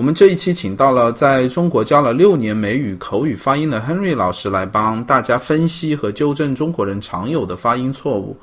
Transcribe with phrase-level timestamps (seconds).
[0.00, 8.34] 我们这一期请到了在中国教了六年美语口语发音的 Henry 老师来帮大家分析和纠正中国人常有的发音错误。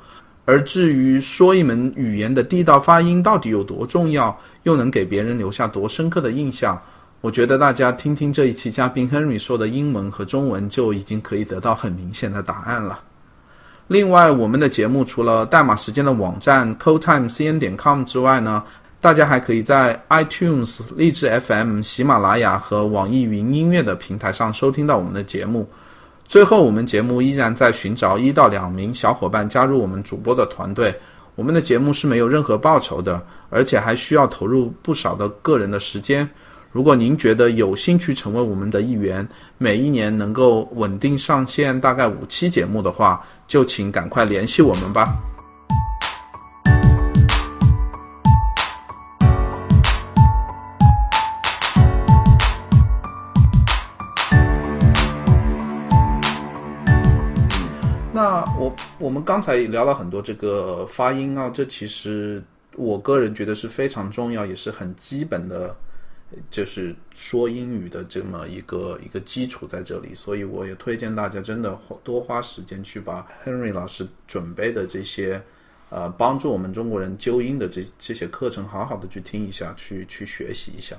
[0.44, 6.80] 而至于说一门语言的地道发音到底有多重要，又能给别人留下多深刻的印象，
[7.20, 13.00] 我觉得大家听听这一期嘉宾 Henry 说的英文和中文，就已经可以得到很明显的答案了。
[13.88, 18.62] 另外，我们的节目除了代码时间的网站 codetimecn 点 com 之外呢，
[19.00, 25.68] 大家还可以在 iTunes、荔枝 FM、喜马拉雅和网易云音乐的平台上收听到我们的节目。
[26.26, 30.92] 最后，我们节目依然在寻找一到两名小伙伴加入我们主播的团队。
[31.36, 36.28] 我们的节目是没有任何报酬的，而且还需要投入不少的个人的时间。
[36.72, 45.16] 如果您觉得有兴趣成为我们的一员，每一年能够稳定上线大概五期节目的话，就请赶快联系我们吧。
[58.98, 62.42] 我我们刚才也聊了很多这个发音啊，这其实
[62.76, 65.74] 我个人觉得是非常重要，也是很基本的。
[66.50, 71.74] 就是说英语的这么一个一个基础在这里，所以我也推荐大家真的
[72.04, 75.40] 多花时间去把 Henry 老师准备的这些，
[75.88, 80.96] 呃，帮助我们中国人纠音的这这些课程，好好的去听一下，去去学习一下。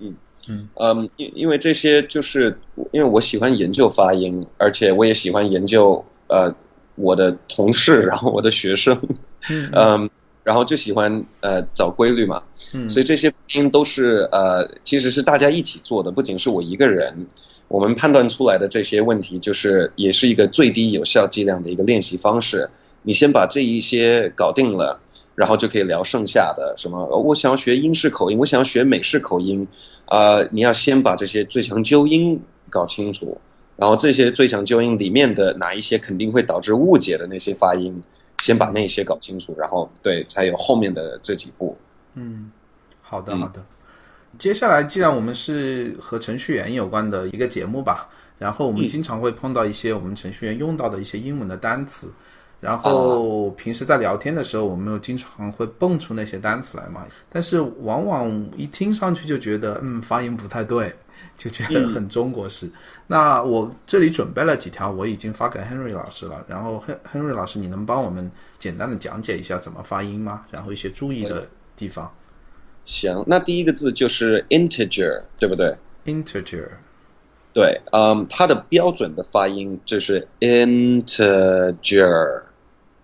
[0.00, 0.12] 嗯
[0.48, 2.58] 嗯嗯，因因为这些就是
[2.90, 6.52] 因为我喜欢研究发音，而且我也喜欢研究呃
[6.94, 9.00] 我的同事， 然后我的学生，
[9.48, 10.10] 嗯。
[10.44, 12.42] 然后就喜欢呃找规律嘛，
[12.74, 17.28] 嗯所以这些音都是呃其实是大家一起做的，不仅是我一个人。
[17.68, 22.68] 我们判断出来的这些问题，就是也是一个最低有效剂量的一个练习方式。
[23.02, 24.98] 你先把这一些搞定了，
[25.36, 26.74] 然后就可以聊剩下的。
[26.76, 27.06] 什么？
[27.06, 29.68] 我想要学英式口音，我想要学美式口音，
[30.06, 33.40] 啊，你要先把这些最强纠音搞清楚，
[33.82, 38.00] 然后这些最强纠音里面的哪一些肯定会导致误解的那些发音。
[38.38, 41.76] 先把那些搞清楚，然后对，才有后面的这几步。
[42.14, 42.50] 嗯，
[43.00, 43.64] 好的，好的。
[44.38, 52.08] 接下来，既然我们是和程序员有关的一个节目吧，然后我们经常会碰到一些我们程序员用到的一些英文的单词，
[52.60, 60.92] 然后平时在聊天的时候，我们又经常会蹦出那些单词来嘛，但是往往一听上去就觉得，嗯，发音不太对。
[61.38, 62.70] 就觉得很中国式。
[63.12, 66.42] 那我这里准备了几条，我已经发给 Henry 老师了。
[66.48, 70.46] 然后 Henry 老师，你能帮我们简单的讲解一下怎么发音吗？
[70.50, 71.46] 然后一些注意的
[71.76, 72.10] 地方。
[72.86, 76.66] 行，那第一个字就是 integer，对不对？integer。
[77.52, 81.74] 对，嗯，它的标准的发音就是 integer。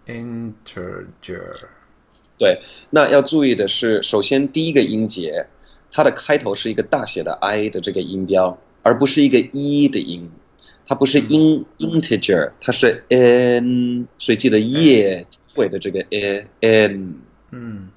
[0.06, 1.66] integer。
[2.38, 5.48] 对，那要注意的是，首先第一个音节。
[5.90, 10.30] 它的开头是一个大写的 I 的这个音标，而不是一个一的音，
[10.86, 15.26] 它不是 in integer，它是 n，所以记得 e
[15.56, 17.16] 尾的这个 n，
[17.50, 17.90] 嗯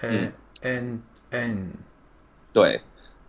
[0.00, 0.32] ，n
[0.62, 1.00] n
[1.30, 1.68] n，
[2.52, 2.80] 对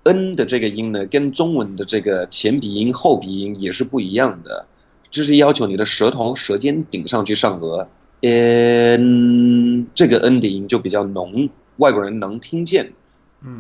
[0.01, 4.65] ，n 的这个音呢，跟中文的这个前鼻音后鼻音也是不一样的，
[5.11, 7.89] 这是要求你的舌头舌尖顶上去上颚
[8.21, 12.93] ，n 这个 n 的音就比较浓，外国人能听见。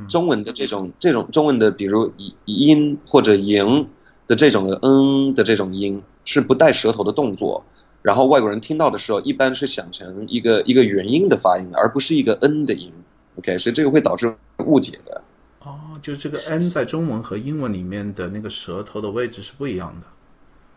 [0.07, 2.11] 中文的这种这种中文的，比如
[2.45, 3.87] 音或者营
[4.27, 7.65] 的这种嗯的这种音是不带舌头的动作，
[8.01, 12.91] 然后外国人听到的时候一般是想成一个一个元音的发音，而不是一个 n 的音。
[13.37, 14.35] OK，所以这个会导致
[14.65, 15.23] 误解的。
[15.63, 20.07] 哦，就这个 n 在中文和英文里面的那个舌头的位置是不一样的。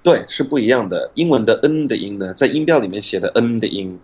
[0.03, 1.11] 对，是不一样的。
[1.15, 3.99] 英文的 n 的音呢，在音标里面写的 n 的音。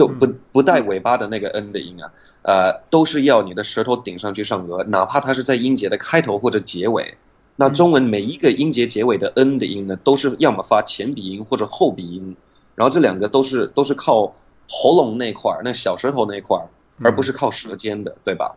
[0.00, 7.18] 都不不带尾巴的那个 n 的音啊，呃，都是要你的舌头顶上去上颚，哪怕它是在音节的开头或者结尾。
[7.56, 12.34] 那中文每一个音节结尾的 n 的音呢，都是要么发前鼻音或者后鼻音，
[12.74, 14.34] 然后这两个都是都是靠
[14.66, 16.64] 喉咙那块儿，那小舌头那块儿，
[17.02, 18.56] 而不是靠舌尖的，对吧？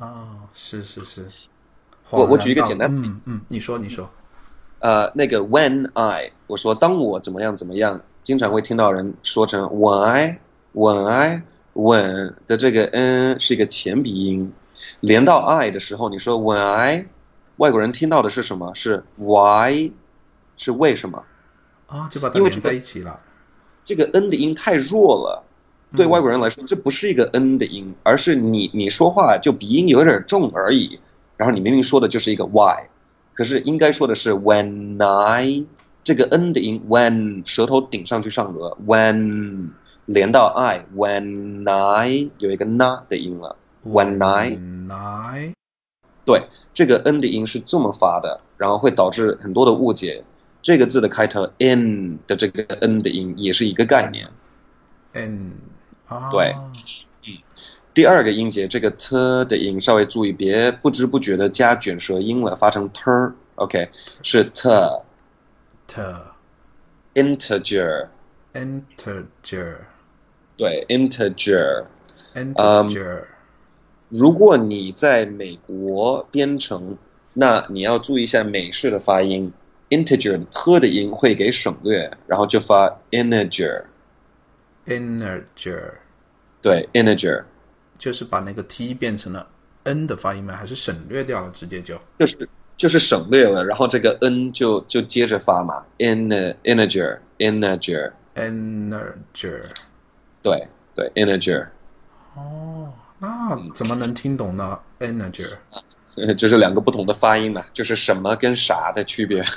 [0.00, 1.28] 啊，是是是。
[2.10, 4.10] 我我举一个简单，嗯嗯，你说你说，
[4.80, 10.38] 呃，那个 when I，我说当我怎么样怎么样，经常会听到人说成 why。
[10.74, 11.42] 稳 i
[11.72, 14.52] 稳的这个 n 是一个前鼻音，
[15.00, 17.06] 连到 i 的时候，你说稳 i，
[17.56, 18.72] 外国人听到的是什么？
[18.74, 19.90] 是 why，
[20.56, 21.24] 是为什么？
[21.86, 23.18] 啊，就把它连在一起了。
[23.84, 25.44] 这个 n 的音太弱了，
[25.96, 31.00] 对外国人来说，这不是一个 n 的音，而是你你说话就鼻音有点重而已。
[31.36, 32.88] 然后你明明说的就是一个 why，
[33.32, 35.64] 可是应该说的是 when I，
[36.02, 39.70] 这个 n 的音 when 舌头顶上去上颚 when。
[40.06, 44.58] 连到 i，when I 有一个 na 的音了，when I，
[46.24, 50.24] 对，这个 n 的音是这么发的，然后会导致很多的误解。
[50.62, 54.28] 这个字的开头 n 的这个 n 的音也是一个概念。
[55.12, 55.52] n
[56.06, 56.54] 啊，对，
[57.26, 57.38] 嗯，
[57.92, 63.02] 第二个音节这个 t 的音稍微注意，别不知不觉的加卷舌音了，发成 t。
[63.56, 63.90] OK，
[64.22, 64.70] 是 t。
[70.56, 70.86] t。
[70.86, 70.86] integer。
[70.86, 70.86] integer。
[70.86, 71.84] 对，integer。
[72.34, 73.24] integer。
[74.10, 76.96] 如果你在美国编程，
[77.32, 79.50] 那你要注意一下美式的发音
[79.90, 83.84] ，integer 的 t 的音会给省略，然后就发 integer。
[84.86, 85.94] integer。
[86.62, 87.44] 对，integer。
[87.98, 89.48] 就是把那个 t 变成了
[89.84, 90.54] n 的发音吗？
[90.54, 91.50] 还是省略掉了？
[91.52, 92.46] 直接就就是
[92.76, 98.12] 就是省略了，然后这个 n 就就接着发嘛，integer，integer，integer。
[100.44, 101.66] 对对，integer。
[102.36, 102.92] 哦。
[103.18, 105.56] 那怎么能听懂呢？Integer，
[106.36, 109.42] 这 是两个不同的发音嘛，就是什么跟啥的区别。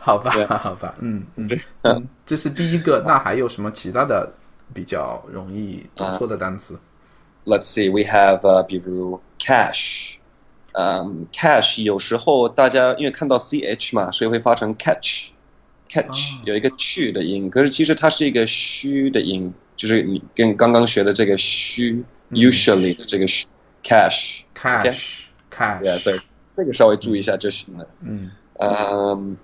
[0.00, 0.30] 好吧，
[0.62, 1.48] 好吧，嗯嗯
[1.82, 3.02] 嗯，这是第一个。
[3.04, 4.30] 那还有什么其他的
[4.72, 6.78] 比较容易读错的单词？
[7.44, 10.16] Let's see, we have 呃，比如 cash，
[10.72, 14.76] 嗯，cash 有时候大家因为看到 ch 嘛，所以会发成
[15.92, 19.52] catch，catch 有一个去的音，可是其实它是一个虚的音。
[19.74, 23.26] 就是你跟刚刚学的这个虚，usually 的这个
[23.82, 26.20] cash，cash，cash，对，
[26.56, 27.88] 这个稍微注意一下就行了。
[28.00, 28.30] 嗯，
[28.60, 29.36] 嗯，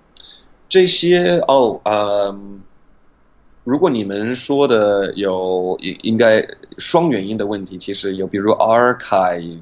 [0.69, 2.61] 这些哦，嗯，
[3.65, 6.47] 如果你们说的有应应该
[6.77, 9.59] 双元音的问题，其实有，比如 archive，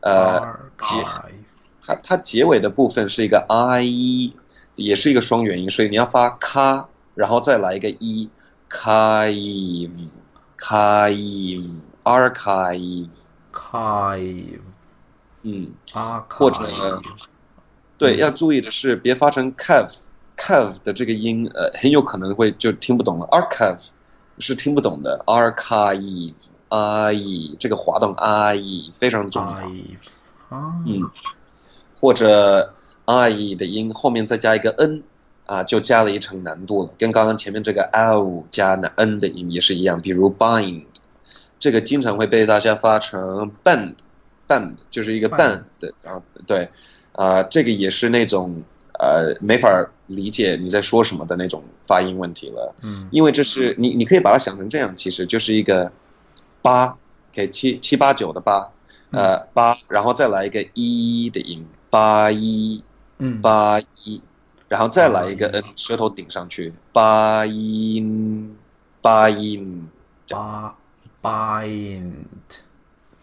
[0.00, 0.94] 呃，结，
[1.84, 4.32] 它它结尾的部分是一个 i，
[4.74, 8.30] 也是一个双元音，所以你要发咔，然后再来一个一。
[8.72, 9.90] archive,
[10.58, 13.08] archive, archive,
[13.52, 14.60] archive，
[15.42, 17.02] 嗯，啊，或者，
[17.98, 23.26] 对，要注意的是，别发成 cave，cave 的这个音，呃，很有可能会就听不懂了。
[23.26, 23.90] archive
[24.38, 26.34] 是听不懂的，archive，i，
[27.58, 29.70] 这个滑动 i 非常重要。
[30.50, 31.10] 嗯，
[32.00, 32.72] 或者
[33.06, 35.02] i 的音后面再加一个 n。
[35.44, 40.00] 啊，就加了一层难度了，跟刚刚前面这个 l 加 n 的音也是一样。
[40.00, 40.84] 比如 bind，
[41.58, 46.70] 这个经常会被大家发成 band，band 就是一个 band 的啊，对，
[47.12, 48.62] 啊，这个也是那种
[48.98, 52.74] 呃没法理解你在说什么的那种发音问题了。
[52.80, 55.90] 嗯，因为这是你你可以把它想成这样，其实就是一个
[56.62, 56.96] 八，
[57.32, 58.70] 给七七八九的八，
[59.10, 62.82] 呃八，然后再来一个一的音，八一，
[63.22, 64.20] 嗯，八一。
[64.68, 68.56] 然后再来一个 n，舌头顶上去，八音，
[69.02, 69.86] 八音，
[70.26, 70.74] 八
[71.20, 72.24] 八音，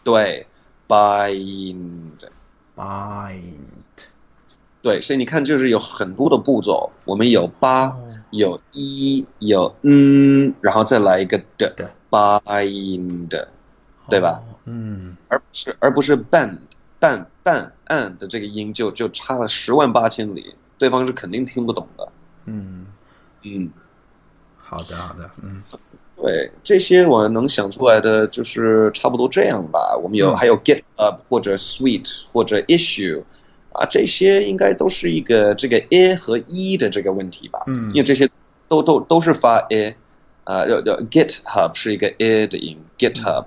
[0.03, 0.45] 对，
[0.85, 2.11] 八音，
[2.75, 3.57] 八音，
[4.83, 7.97] 对，所以你看，就是有很多的步骤，我们有八，
[8.29, 13.47] 有一，有嗯，然后再来一个的，八音的，
[14.07, 14.39] 对吧？
[14.65, 16.15] 嗯，而不是而不是
[17.89, 20.55] band，band，band，and 的这个音就就差了十万八千里。
[20.77, 22.07] 对方是肯定听不懂的。
[22.45, 22.85] 嗯
[23.43, 23.69] 嗯，
[24.57, 25.61] 好的好的，嗯，
[26.15, 29.97] 对这些我能想出来的就是差不多这样吧。
[30.01, 33.23] 我们有还有 get up 或者 sweet 或者 issue
[33.73, 37.59] 啊，这些应该都是一个这个 a 和 e 的这个问题吧。
[37.67, 38.29] 嗯，因为这些
[38.67, 39.95] 都都都是发 a
[40.45, 43.45] 啊，要要 GitHub 是一个 a 的音，GitHub。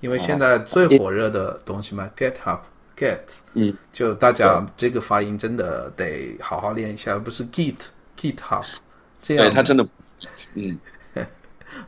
[0.00, 2.62] 因为现在最火热的东西嘛，get up。
[2.98, 3.18] get，
[3.54, 7.76] 嗯，就大家这个发音真的得好好练一下，而不是 git
[8.20, 8.64] github，
[9.22, 9.46] 这样。
[9.46, 9.84] 对，它真的，
[10.54, 10.78] 嗯，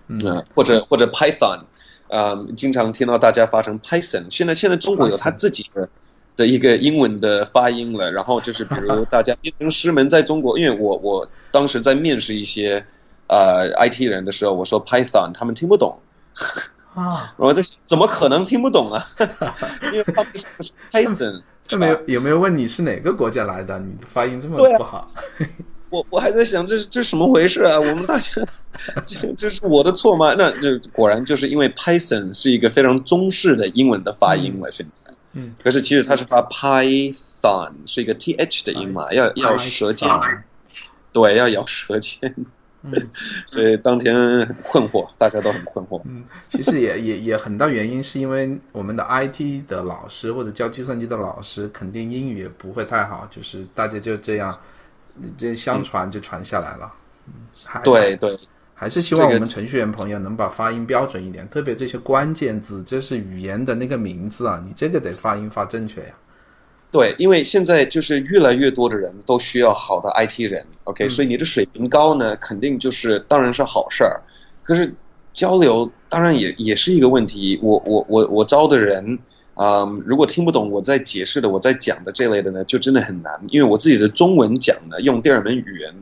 [0.07, 1.61] 嗯，或者或者 Python，
[2.09, 4.25] 啊，经常听到大家发成 Python。
[4.31, 5.89] 现在现在中国有他自己的
[6.37, 8.11] 的一个英文的发音了。
[8.13, 12.85] 然后就是比如大家编程师们在中国，因为我我当时在面试一些
[13.27, 16.01] 呃 IT 人的时候，我说 Python，他们听不懂。
[16.95, 17.33] 啊！
[17.37, 19.07] 我这怎么可能听不懂啊？
[19.93, 20.47] 因为他们是
[20.93, 21.43] Python。
[21.69, 23.79] 他没有有没有问你是哪个国家来的？
[23.79, 25.09] 你的发音这么不好。
[25.89, 27.79] 我我还在想，这是这什么回事啊？
[27.79, 28.43] 我们大家，
[29.07, 30.35] 这这是我的错吗？
[30.37, 34.71] 那就果然就是因为 Python 是一个非常中式的英文的发音了。
[34.71, 40.09] 现在，嗯，可是其实它是发 Python，是一个 th 的音嘛，要要舌尖，
[41.13, 42.35] 对，要咬舌尖。
[43.47, 44.15] 所以当天
[44.47, 46.01] 很困惑，大家都很困惑。
[46.05, 54.59] 嗯，其实也也也很大原因是因为我们的 IT 的老师或者教计算机的老师肯定英语也不会太好，就是大家就这样，
[55.37, 56.93] 这相传就传下来了。
[57.27, 58.37] 嗯对对，
[58.75, 66.15] 还是希望我们程序员朋友能把发音标准一点，特别这些关键字，这是语言的那个名字啊，你这个得发音发正确呀。
[66.91, 74.21] 对，因为现在就是越来越多的人都需要好的 IT 人，OK，所以你的水平高呢，肯定就是当然是好事儿。
[74.63, 74.93] 可是
[75.33, 77.59] 交流当然也也是一个问题。
[77.63, 79.19] 我我我我招的人。
[79.61, 83.39] 啊，如果听不懂我在解释的、我在讲的这类的呢，就真的很难。
[83.51, 85.95] 因为我自己的中文讲的用第二门语言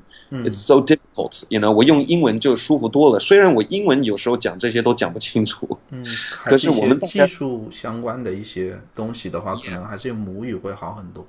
[0.45, 3.19] ，it's so difficult，you know，我用英文就舒服多了。
[3.19, 6.07] 虽然我英文有时候讲这些都讲不清楚，嗯，
[6.45, 11.27] 可是我们技术相关的一些东西的话，可能还是用母语会好很多。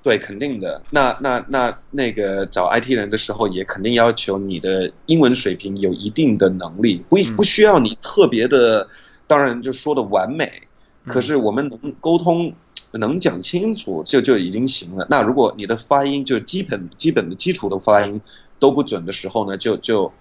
[0.00, 0.80] 对，肯定的。
[0.90, 8.86] 那那那那个找 IT 人的时候，也肯定要求你的英文水平有一定的能力，不不需要你特别的，
[9.26, 10.62] 当然就说的完美。
[11.08, 12.52] 可是我们能沟通，
[12.92, 15.06] 能讲清楚就就已经行了。
[15.10, 18.20] 那如果你的发音就基本基本的基础的发音
[18.58, 20.12] 都不准的时候呢，就就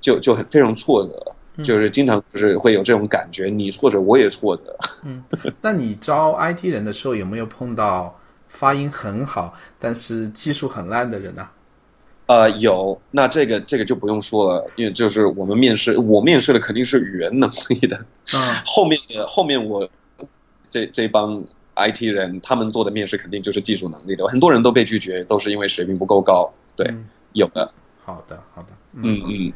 [0.00, 4.76] 就就很非常挫折，就是经常就是会有这种感觉，你挫折我也挫折。
[5.04, 5.22] 嗯，
[5.60, 8.18] 那你招 IT 人的时候有没有碰到
[8.48, 11.48] 发音很好但是技术很烂的人呢？
[12.26, 13.00] 呃，有。
[13.10, 17.96] 那这个这个就不用说了，因为就是我们面试，我面试的肯定是语言能力的。
[18.34, 19.88] 嗯，后面的后面我。
[20.70, 21.42] 这这帮
[21.76, 26.52] IT 人，他们做的面试肯定就是技术能力的，很多人都被拒绝，都是因为水平不够高。
[26.74, 26.92] 对，
[27.32, 27.72] 有的。
[28.04, 28.68] 好的，好的。
[28.94, 29.52] 嗯嗯。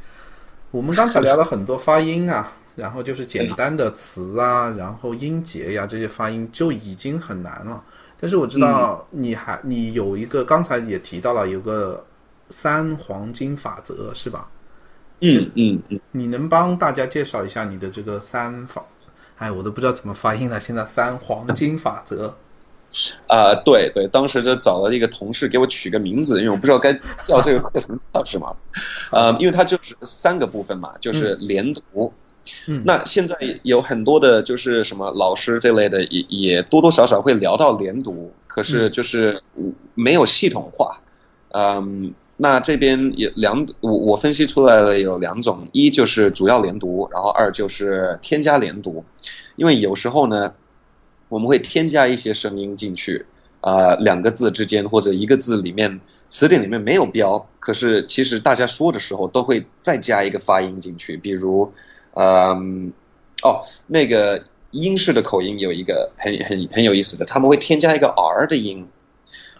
[0.71, 7.83] 我们刚才聊了很多发音啊，然后就是简单的词啊，然后音节呀，这些发音就已经很难了。
[8.19, 12.05] 但是我知道你还你有一个，刚才也提到了有个
[12.51, 14.49] 三黄金法则，是吧？
[15.21, 15.99] 嗯嗯嗯。
[16.11, 18.85] 你能帮大家介绍一下你的这个三法？
[19.39, 20.61] 哎，我都不知道怎么发音了。
[20.61, 22.33] 现在三黄金法则，
[23.27, 26.93] 啊，对对，当时就找了一个同事给我取个名字，因为我不知道该
[27.25, 28.57] 叫这个课程叫什么。
[29.11, 32.13] 呃，因为它就是三个部分嘛，就是连读。
[32.67, 39.43] 嗯，那现在有很多的，就是什么老师这类的，也也多多少少会聊到连读，可是就是
[39.95, 41.01] 没有系统化。
[41.51, 42.15] 嗯。
[42.43, 49.05] 那这边有两，我我分析出来了有两种，一就是主要连读，然后二就是添加连读，
[49.55, 50.53] 因为有时候呢，
[51.29, 53.27] 我们会添加一些声音进去，
[53.61, 61.73] 啊，两个字之间或者一个字里面词典里面没有标，可是其实大家说的时候都会再加一个发音进去，比如，
[62.15, 62.93] 嗯，
[63.45, 68.89] 哦，那个英式的口音有一个很很很有意思的，他们会添加一个 r 的音。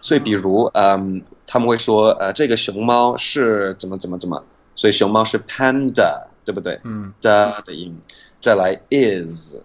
[0.05, 1.21] 所以，比如，嗯，
[1.53, 4.43] 他们会说，呃，这个熊猫是怎么怎么怎么，
[4.73, 6.79] 所以熊猫是 panda，对不对？
[6.83, 7.13] 嗯。
[7.21, 7.95] 的的音，
[8.41, 9.57] 再来 is，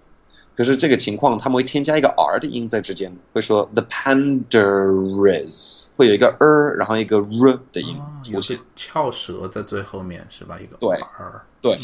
[0.54, 10.60] 可是这个情况他们会添加一个 r 的音在之间，会说 the panda is，会有一个 er，然后一个 r 的音出现，翘舌在最后面是吧？
[10.60, 10.94] 一个对。
[10.98, 11.78] r，对，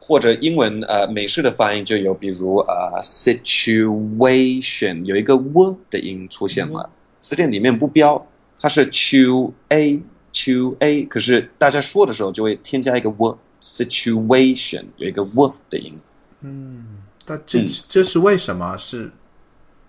[0.00, 6.88] 或者英文呃美式的发音就有，比如呃 situation 有一个 w 的音出现了。
[7.20, 8.26] 词典里面不标，
[8.58, 10.00] 它是 to a
[10.32, 15.92] to a，可是大家说的时候就会添加一个 w situation 有一个 w 的音。
[16.40, 18.76] 嗯，那这这是为什么？
[18.78, 19.10] 是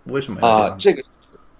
[0.06, 0.76] 为什么啊？
[0.78, 1.02] 这个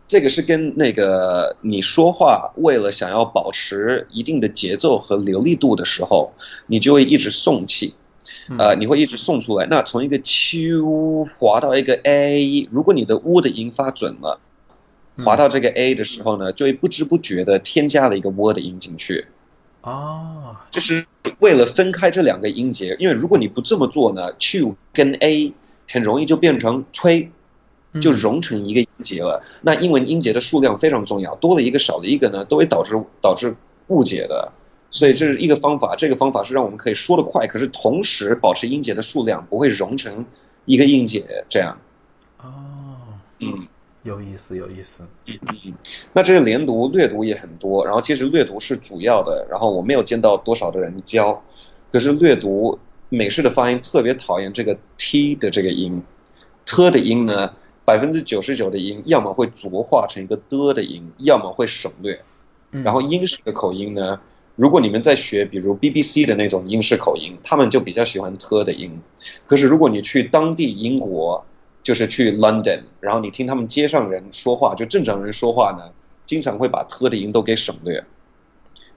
[0.08, 6.34] 这个是跟那个你说话为了想要保持一定的节奏和流利度的时候，
[6.68, 7.94] 你就会一直送气，
[8.58, 9.66] 呃，你会一直送出来。
[9.66, 14.40] 那从一个 to 滑到一个 a，如果你的 w 的音发准了。
[15.24, 19.28] 滑到这个 a 的时候呢，就会不知不觉的添加了一个 w 的音进去，
[19.82, 21.06] 哦，就是
[21.40, 25.54] 为了分开这两个音节，因为如果你不这么做呢，to 跟 a
[25.90, 27.32] 很容易就变成吹，
[28.00, 29.44] 就融成一个音节了。
[29.62, 33.56] 那英文音节的数量非常重要，多了一个少了一个呢，都会导致导致
[33.88, 34.54] 误解的。
[34.92, 40.26] 所以这是一个方法，这个方法是让我们可以说得快，可是同时保持音节的数量不会融成
[40.66, 41.80] 一个音节，这样。
[42.42, 42.50] 哦，
[43.40, 43.68] 嗯。
[44.08, 45.04] 有意思，有意思。
[45.26, 45.74] 嗯嗯，
[46.14, 51.44] 那这个连读、略读也很多，然后其实略读是主要的，然后我没有见到多少的人教。
[51.92, 56.02] 可是略读美式的发音特别讨厌这个 t 的这个音
[56.66, 57.54] ，t 的音呢，
[57.86, 62.20] 百分之九十九的音要么会浊化成一个的的音，要么会省略。
[62.84, 64.20] 然后英式的口音呢，
[64.56, 69.00] 如果你们在学比如 BBC 的那种英式口音，他们就比较喜欢 t 的音。
[69.46, 71.46] 可是如果你去当地英国，
[71.88, 75.94] 就是去 London，然后你听他们街上人说话，就正常人说话呢，
[76.26, 78.04] 经常会把特的音都给省略。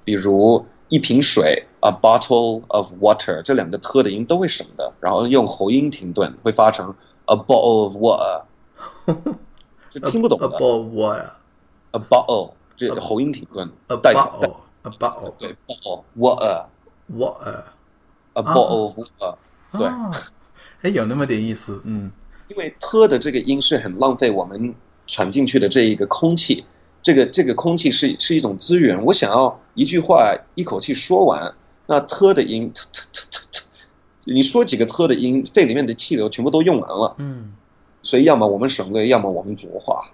[0.04, 8.42] 比如一瓶水，a bottle of water，这两个特的音都会省的，然后用喉音停顿，会发成 a bottle of water，
[9.92, 10.48] 就听不懂的。
[10.48, 13.70] a bottle of water，a bottle，这个喉音停顿。
[13.86, 19.36] a bottle，a bottle，对 bottle water，water，a bottle of water，
[19.78, 19.86] 对，
[20.82, 22.10] 哎，有那么点意思，嗯，
[22.50, 24.74] 因为特的这个音是很浪费我们
[25.06, 26.64] 喘进去的这一个空气，
[27.00, 31.54] 这个这个空气是是一种资源，我想要一句话一口气说完，
[31.86, 32.72] 那特的音
[34.24, 37.54] 你说几个特的音，肺里面的气流全部都用完了，嗯，
[38.02, 40.10] 所以要么我们省略，要么我们浊化，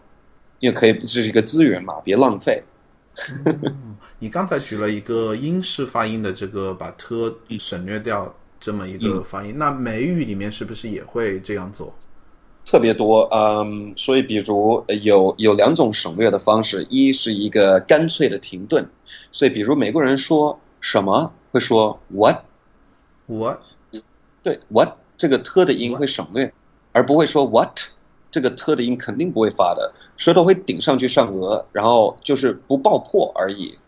[0.61, 2.63] 因为可以这是一个资源嘛，别浪费。
[4.19, 11.95] 你刚才举了一个英式发音的这个把 t 省略掉这么一个发音，那美语里面是不是也会这样做？
[12.67, 18.91] 特别多，嗯，所以比如有有两种省略的方式，一是一个干脆的停顿，
[19.33, 23.61] 所以比如美国人说什么会说 what，what，
[24.43, 26.53] 对 what 这个 t 的音会省略，
[26.93, 27.79] 而不会说 what。
[28.33, 33.79] 这个 t 的音肯定不会发的，舌头会顶上去上颚，然后就是不爆破而已。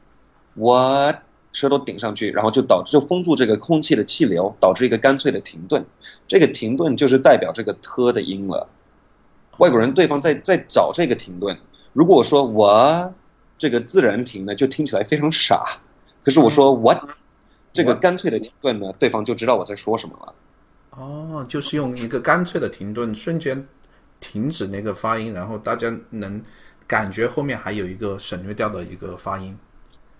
[0.55, 1.13] 我
[1.59, 5.85] 舌头顶上去，然后就导致就封住这个空气的气流，导致一个干脆的停顿。
[6.27, 8.69] 这个停顿就是代表这个 t 的音了。
[9.59, 11.59] 外国人对方在在找这个停顿。
[11.93, 13.13] 如果我说我
[13.59, 15.81] 这个自然停呢，就听起来非常傻。
[16.23, 17.01] 可是我说 what
[17.73, 20.35] 这个干脆的停顿呢，对方就知道我在说什么了。
[20.91, 23.67] 哦，就是用一个干脆的停顿，瞬间。
[24.21, 26.43] 停止那个发音，然后大家能
[26.89, 29.57] 感觉后面还有一个省略掉的一个发音，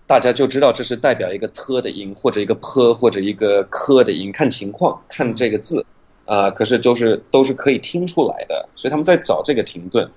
[0.09, 5.85] 大家就知道这是代表一个 t 的音，或者一个 p 或者一个 k 的音，看情况，看这个字
[6.25, 6.49] 啊。
[6.49, 10.09] 可是就是都是可以听出来的，所以他们在找这个停顿。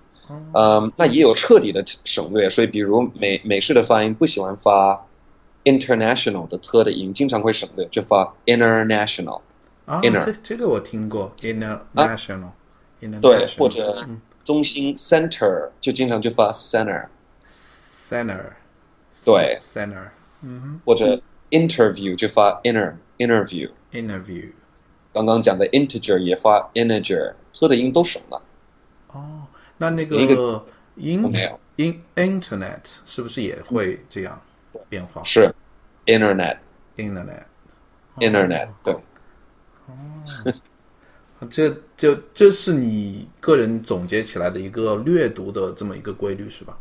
[0.55, 5.07] 嗯，那也有彻底的省略，所以比如美美式的发音不喜欢发
[5.65, 9.43] international 的 t 的音，经常会省略，就发 international。
[9.85, 12.49] 啊，这这个我听过 international。
[13.21, 13.95] 对，或者
[14.43, 18.45] 中心 center 就经常就发 center，center，
[19.25, 20.09] 对，center，
[20.43, 24.51] 嗯，或者 interview 就发 inner，interview，interview，
[25.13, 28.43] 刚刚讲的 integer 也发 integer，喝的音都省了。
[29.13, 29.47] 哦，
[29.79, 30.65] 那那个
[30.97, 34.43] in，in，internet 是不是也会这样
[34.89, 35.23] 变化？
[35.25, 35.55] 是
[36.07, 38.93] ，internet，internet，internet，对。
[39.87, 39.95] 哦。
[41.51, 46.79] 这就这是你个人总结起来的一个略读的这么一个规律是吧？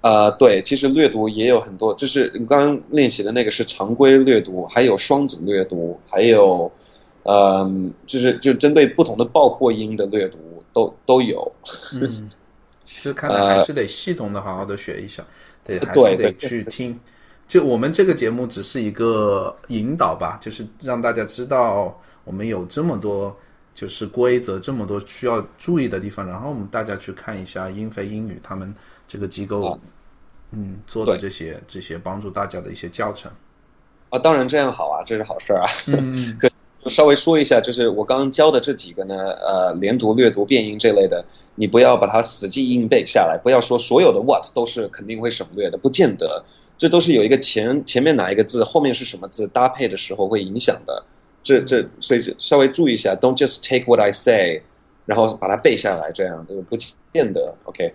[0.00, 6.70] 啊，对，其实略读也有很多，就是你刚刚练习的那个是常规略读，还有双子略读，还有，
[7.24, 10.38] 嗯，就是就针对不同的爆破音的略读
[10.72, 11.52] 都都有。
[11.92, 12.28] 嗯，
[13.02, 15.22] 就看来 还是得系统的好好的学一下，
[15.64, 16.98] 对，还是得去听。
[17.46, 23.36] 就我们这个节目只是一个引导吧，就是让大家知道我们有这么多。
[23.72, 28.74] 就是规则这么多需要注意的地方，然后我们大家去看一下英飞英语他们
[29.10, 29.76] 这个机构，
[30.52, 33.28] 嗯，做的这些这些帮助大家的一些教程。
[34.08, 35.66] 啊，当然这样好啊，这是好事儿啊。
[35.88, 36.48] 嗯， 可
[36.88, 41.24] 稍微说一下，就是我刚刚教的这几个呢，呃，连读、略读、变音这类的，
[41.56, 46.44] 你不要把它死记硬背下来，不要说所有的 what 都是肯定会省略的，不见得，
[46.78, 51.04] 这都是有一个前前面哪一个字，后面是什么字搭配的时候会影响的。
[51.42, 54.62] 这这，所以稍微注意一下，Don't just take what I say，
[55.04, 56.76] 然后把它背下来，这样不
[57.12, 57.92] 见得 OK。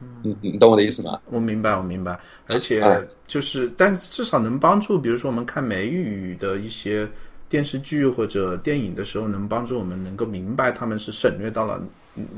[0.00, 1.20] 嗯，你懂我的意思吗？
[1.30, 2.18] 我明白，我明白。
[2.46, 2.80] 而且
[3.26, 7.08] 就是，但是至少能帮助，比如说我们看美语的一些
[7.48, 11.80] 电视剧或者电影的时候，能帮助我们能够明白他们是省略到了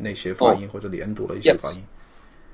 [0.01, 1.83] 那些发音或者连读了一些发音。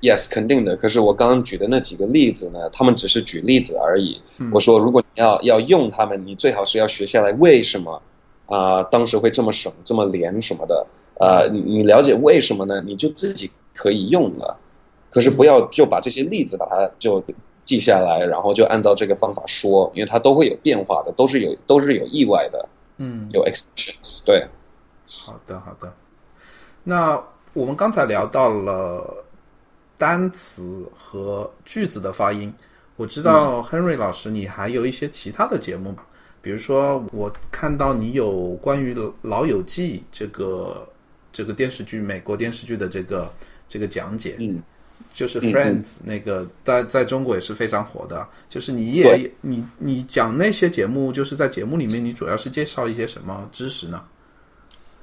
[0.01, 0.75] Yes，肯定的。
[0.75, 4.21] 可是我刚刚举的那几个例子呢，他们只是举例子而已。
[4.51, 8.01] 我说，如果你要要用他们，你最好是要学下来为什么
[8.45, 10.85] 啊，当时会这么省、这么连什么的。
[11.19, 12.79] 呃，你你了解为什么呢？
[12.85, 14.59] 你就自己可以用了。
[15.09, 17.23] 可是不要就把这些例子把它就
[17.63, 22.69] 记下来，然后就按照这个方法说，因为它都会有变化的，都是有都是有意外的。
[22.97, 24.23] 嗯，有 exceptions。
[24.25, 24.47] 对。
[25.07, 25.93] 好的，好的。
[26.83, 27.21] 那
[27.53, 29.23] 我们刚才聊到了。
[29.99, 32.53] 单词和句子的发音，
[32.97, 35.91] 我知道 Henry 老师，你还有一些其他的节目
[36.39, 38.93] 比如说，我看到你有关于
[39.23, 40.87] 《老友记》这个
[41.31, 43.29] 这个电视剧，美国电视剧的这个
[43.67, 44.61] 这个讲解，嗯，
[45.09, 48.27] 就是 Friends 那个在在中国也是非常火的。
[48.49, 54.01] 就是你也你你讲那些节目，就是在节目里面，你主要是介绍一些什么知识呢？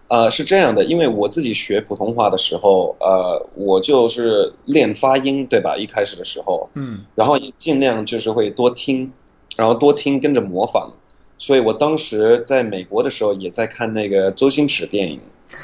[0.07, 5.77] 呃，是这样的，因为我自己学普通话的时候，呃，我就是练发音，对吧？
[5.79, 9.11] 一开始的时候，嗯，然后尽量就是会多听，
[9.57, 10.93] 然后多听跟着模仿，
[11.39, 15.19] 所以我当时在美国的时候也在看那个周星驰电影。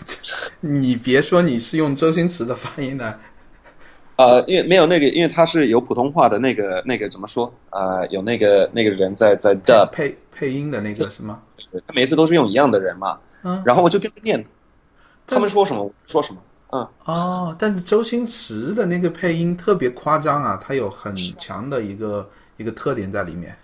[0.61, 3.19] 你别说你是用周星驰的发音的，
[4.21, 7.51] 呃，因为没有那个，因为他是有普通话的那个那个怎么说？
[7.71, 11.41] 呃，有那个那个人在在的配配音的那个是吗？
[11.87, 14.45] 他每次都是用一样的人嘛，嗯，然后我就跟他念，
[15.27, 16.41] 他们说什么我说什么，
[16.73, 22.29] 嗯，哦，但是周星驰的那个配音特别夸张啊，他有很强的一个
[22.59, 23.57] 一个特点在里面。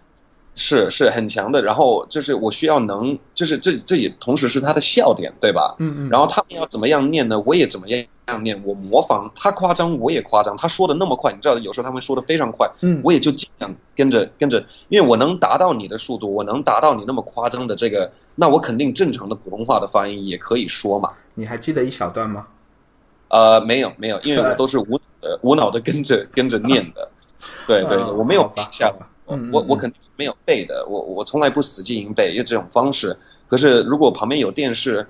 [0.57, 5.77] 是是很强的，然后就是我需要能，就是这这也同时是他的笑点，对吧？
[5.79, 6.09] 嗯嗯。
[6.11, 7.39] 然后他们要怎么样念呢？
[7.47, 10.57] 我也怎么样念，我模仿他夸张，我也夸张。
[10.57, 21.13] 他说的那么快，你知道，有时候他们说的非常快，嗯，我也就尽量跟着跟着，因为我能达到你的速度，我能达到你那么夸张的这个，那我肯定正常的普通话的发音也可以说嘛。
[21.35, 22.47] 你还记得一小段吗？
[23.29, 27.11] 呃，没有没有，因为我都是无呃无脑的跟着跟着念的，
[27.69, 28.91] 对对，我没有下。
[29.53, 33.17] 我我肯定没有背的，我我从来不死记硬背，用这种方式。
[33.49, 35.07] 可是如果旁边有电视，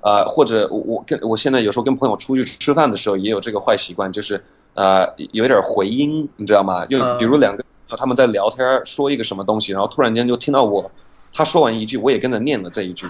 [0.00, 6.84] 呃，或者我我跟我现在有时候跟朋友出去吃饭的时候，也有这个坏习惯，就是呃有点回音，你知道吗？
[6.86, 7.64] 就比如两个
[7.96, 10.90] 他们在聊天，说一个什么东西，然后突然间就听到我
[11.32, 13.06] 他说完一句，我也跟着念了这一句，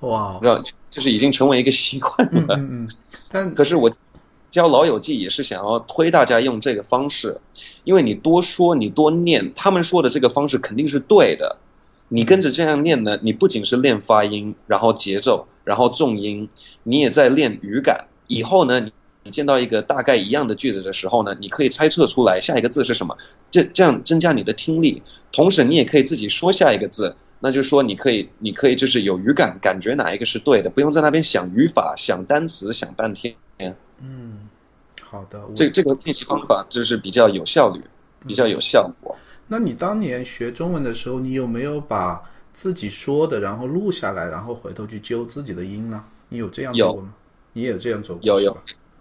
[0.00, 2.54] 哇，知道就是已经成为一个习惯了。
[2.56, 2.88] 嗯嗯，
[3.30, 3.90] 但可是我。
[4.50, 7.38] 教老友记也是想要推大家用这个方式，
[7.84, 11.58] 因为你多说，你多念，他们说的这个方式肯定是对的。
[12.08, 16.48] 你跟着这样念呢，你不仅是练发音，然后节奏，然后重音，
[16.82, 18.06] 你也在练语感。
[18.26, 18.90] 以后呢，你
[19.24, 23.14] 你见到一个大概一样的句子的时候呢，你可以猜测出来下一个字是什么，
[23.50, 25.02] 这这样增加你的听力。
[25.32, 33.34] 同时，你也可以自己说下一个字，那就是说你可以，你可以就是有语感，感觉哪一个是对的，不用在那边想语法、想单词、想半天。
[34.00, 34.48] 嗯，
[35.02, 37.82] 好的，这这个练习方法就是比较有效率，
[38.26, 39.16] 比较有效果。
[39.48, 46.04] 那你当年学中文的时候，你有没有把自己说的然后录下来，然后回头去揪自己的音呢？
[46.28, 47.14] 你有这样做过吗？
[47.54, 48.24] 你也有这样做过？
[48.24, 48.56] 有有，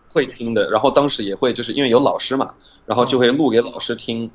[0.10, 0.70] 会听的。
[0.72, 2.54] 然后当时也会，就是因为有老师嘛，
[2.86, 4.32] 然后就会录给老师听，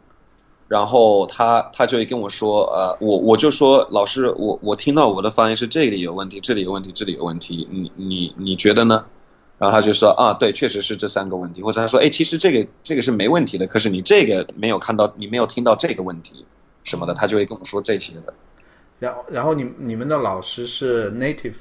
[0.68, 9.06] 然后他他就会跟我说，呃，我我就说老师，我我听到我的发音是这里有问题，这里有问题，这里有问题，你你你觉得呢？
[9.62, 16.44] 然后他就说啊，对，确实是这三个问题，或者他说，哎，其实这个这个是没问题的，可是你这个没有看到，你没有听到这个问题
[16.82, 18.34] 什么的，他就会跟我说这些的。
[18.98, 21.54] 然后，然后你你们的老师是 native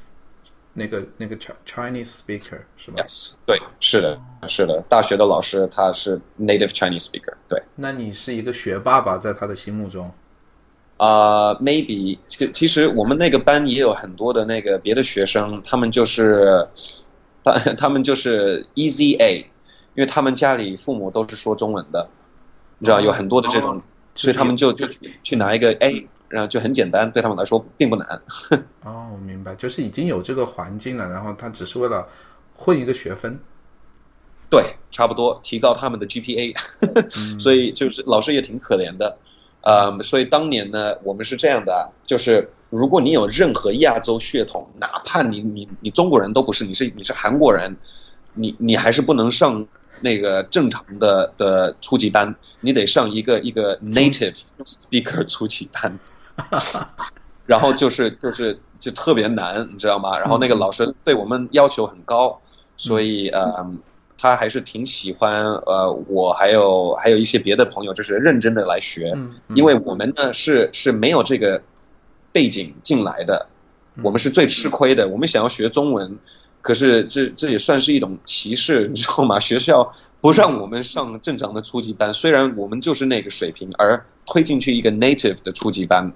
[0.73, 7.61] 那个那个 Chinese speaker 是吗？Yes，对，是的，是的，大学的老师他是 native Chinese speaker，对。
[7.75, 10.11] 那你是一个学霸吧，在他的心目中？
[10.97, 12.17] 啊，maybe，
[12.51, 16.67] 其实我们那个班也有很多的那个别的学生，他们就是。
[17.43, 19.39] 他他们就是 easy A，
[19.95, 22.09] 因为他们家里父母都是说中文的，
[22.77, 23.81] 你知道有很多的这种，
[24.15, 24.85] 所以他们就就
[25.23, 28.21] 去拿一个 A，然后就很简单，对他们来说并不难。
[28.83, 32.07] 哦，我明白，就是已经有这个环境了，然后他只是为了
[32.55, 33.39] 混一个学分。
[34.49, 36.53] 对，差不多提高他们的 GPA，
[37.39, 39.17] 所以就是老师也挺可怜的。
[39.63, 47.77] 呃，所以当年呢，我们是这样的，就是如果你有任何亚洲血统，哪怕你你你中国人都不是，你是你是韩国人，
[48.33, 49.63] 你你还是不能上
[50.01, 55.99] 那个正常的的初级班，你得上一个一个 native speaker 初级班，
[57.45, 60.17] 然后就是就是就特别难，你知道吗？
[60.17, 62.41] 然后那个老师对我们要求很高，
[62.77, 63.63] 所以呃。
[64.21, 69.17] 他还是挺喜欢，呃，我还有还有一些别的朋友，就是认真的来学，
[69.55, 71.59] 因为我们呢是是没有这个
[72.31, 73.47] 背景进来的，
[74.03, 75.07] 我们是最吃亏的。
[75.07, 76.19] 我们想要学中文，
[76.61, 79.39] 可是这这也算是一种歧视， 你知道吗？
[79.39, 86.13] 学校不让我们上正常的初级班，虽然我们就是那个水平，而推进去一个 native 的初级班，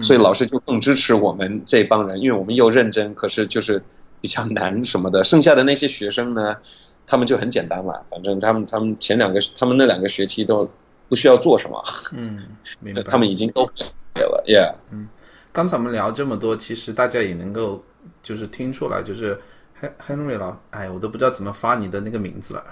[0.00, 3.82] 所以老师就更支持我们这帮人，因为我们又认真，可是就是
[4.20, 5.24] 比较难什么的。
[5.24, 6.54] 剩下的那些学生呢？
[7.10, 10.70] 他们就很简单嘛，反正他们他们前两个他们那两个学期都
[11.08, 12.46] 不需要做什么，嗯，
[12.78, 13.02] 明白。
[13.02, 13.66] 他们已经都
[14.14, 14.72] 给了，Yeah。
[14.92, 15.08] 嗯，
[15.50, 17.82] 刚才我们聊这么多，其实大家也能够
[18.22, 19.36] 就是听出来，就是
[20.06, 22.64] Henry 老，哎，我都不知道怎么发你的那个名字了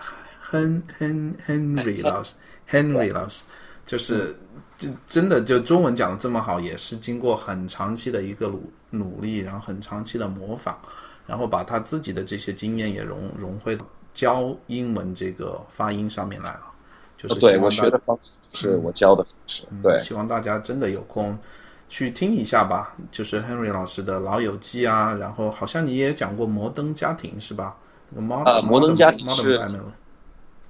[0.53, 2.35] ，Hen Hen Henry 老师
[2.71, 3.43] ，Henry 老师，
[3.85, 4.39] 就是
[4.77, 10.77] 就真的就中文讲的这么好，也是经过很长期的一个努努力，然后很长期的模仿，
[11.27, 13.77] 然后把他自己的这些经验也融融汇。
[14.19, 16.63] 教英文这个发音上面来了，
[17.17, 19.63] 就是对我学的方式是我教的方式。
[19.81, 21.39] 对，希望大家真的有空
[21.89, 22.97] 去听一下吧。
[23.13, 27.77] 就是 Henry 老师的《老友记》啊，然后好像你也讲过《摩登家庭》是吧？
[28.11, 29.61] 那个啊，《摩登家庭》是。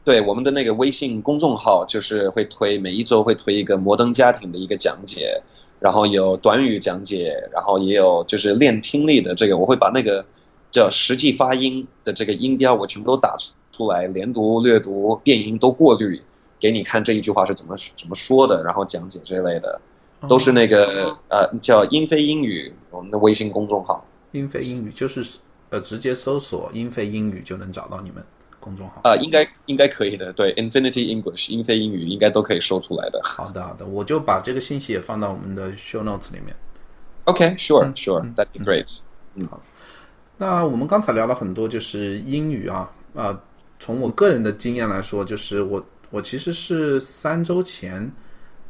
[0.05, 5.41] 对，我们的那个微信公众号就是会推每一周会推一个《摩登家庭》的一个讲解，
[5.81, 10.23] 然后有短语讲解，然后也有就是练听力的这个，我会把那个。
[10.71, 13.37] 叫实际发音的这个音标，我全部都打
[13.73, 16.21] 出来，连读、略读、变音都过滤
[16.61, 17.03] 给你看。
[17.03, 19.81] 这一句话是怎么怎么说的，然后讲解这类的。
[20.29, 24.05] 都是那个呃叫英飞英语，我们的微信公众号。
[24.33, 25.25] 英飞英语就是
[25.71, 28.21] 呃直接搜索英飞英语就能找到你们
[28.59, 29.01] 公众号。
[29.05, 33.21] 啊，应该应该可以的，对，Infinity English 英飞英语应该都可以搜出来的。
[33.23, 36.57] 好的好的，我就把这个信息也放到我们的 show notes 里面。
[37.27, 38.99] OK，sure，sure，that'd be great。
[39.37, 39.61] 嗯，好。
[40.41, 43.37] 那我们刚才聊了很多，就是英语啊，啊，
[43.81, 48.09] 从我个人的经验来说，就是我我其实是三周前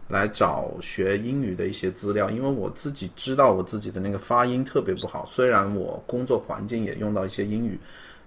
[0.08, 7.78] 来找学英语的一些资料，因为我自己知道我自己的那个发音特别不好，虽然我工作环境也用到一些英语，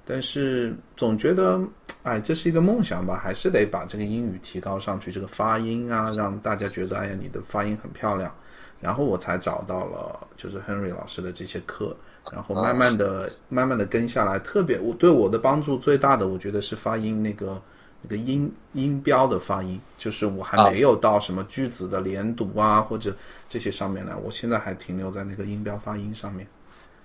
[0.05, 1.59] 但是总觉得，
[2.03, 8.31] 哎，这是一个梦想吧，还是得把这个英语提高上去，这个发音啊，让大家觉得，哎呀，你的发音很漂亮，
[8.79, 11.97] 然后我才找到了就是 Henry 老师的这些课。
[12.31, 17.59] 然后慢慢的、慢慢的跟下来，特别我对我的帮助最大的，我觉得是发音那个
[18.01, 23.15] 那个音音标的发音，就是我还没有到什么句子的连读啊或者
[23.49, 26.47] 这些上面来，我现在还停留在那个音标发音上面。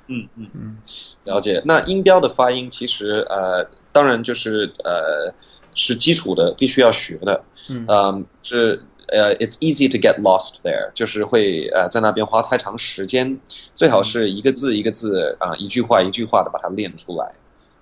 [0.09, 0.77] 嗯嗯嗯，
[1.25, 1.63] 了解。
[1.65, 5.35] 那音标的发音其实呃，当然就是呃
[5.75, 7.43] 是基础的，必须要学的。
[7.89, 8.83] 嗯，是。
[9.09, 13.39] 呃，it's easy to get lost there，就是会呃在那边花太长时间，
[13.75, 17.35] 最好是一个字一个字啊，一句话一句话的把它练出来。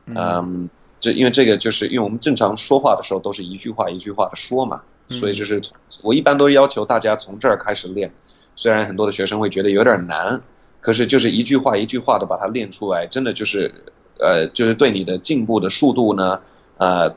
[0.07, 0.69] 嗯，
[1.01, 5.63] 这因为这个就是因为我们正常说话的时候都是一句话一句话的说嘛，所以就是
[6.03, 8.13] 我一般都是要求大家从这儿开始练。
[8.55, 10.43] 虽然很多的学生会觉得有点难，
[10.81, 13.73] 可是就是一句话一句话的把它练出来，真的就是
[14.21, 16.41] 呃就是对你的进步的速度呢
[16.77, 17.15] 呃。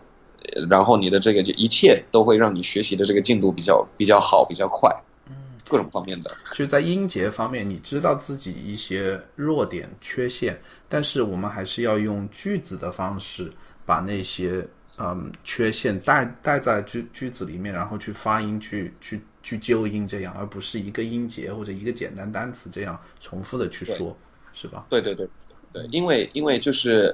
[0.70, 4.90] 然后你的这个就一切都会让你学习的这个进度比较比较好，比较快，
[5.30, 5.36] 嗯，
[5.68, 6.32] 各种方面的。
[6.54, 13.52] 就在音节方面，你知道自己一些弱点、缺陷，但是我们还是要用句子的方式
[13.86, 14.66] 把那些
[14.98, 24.16] 嗯缺陷带带在句句子里面，然后去发音、去去去纠音，这样，而不是一个音节或者一个简单单词这样重复的去说，
[24.54, 24.86] 是吧？
[24.90, 25.28] 对对对
[25.74, 27.14] 对，因为因为就是。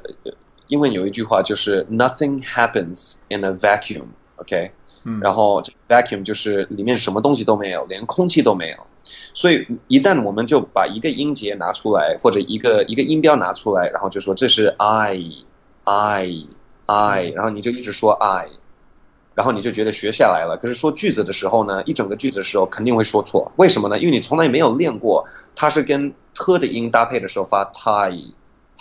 [0.73, 4.71] 因为有一句话就是 “nothing happens in a vacuum”，OK，
[5.03, 8.77] 嗯然后 vacuum 就是里面什么东西都没有，连空气都没有。
[9.35, 16.33] 所以一旦我们就把一个音节拿出来，或者一个一个音标拿出来，然后就说这是 I，I，I，
[17.35, 18.47] 然后你就一直说 I，
[19.35, 20.57] 然后你就觉得学下来了。
[20.59, 23.51] 可是说句子的时候呢，一整个句子的时候肯定会说错。
[23.57, 23.99] 为什么呢？
[23.99, 28.33] 因为你从来没有练过，它是跟 t 的音搭配的时候发 tie。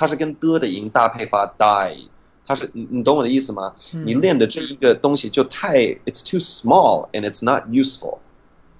[0.02, 2.08] 它是跟的的音搭配发 die，
[2.44, 3.72] 它是你你懂我的意思吗？
[4.04, 8.18] 你练的这一个东西就太 it's too small and it's not useful。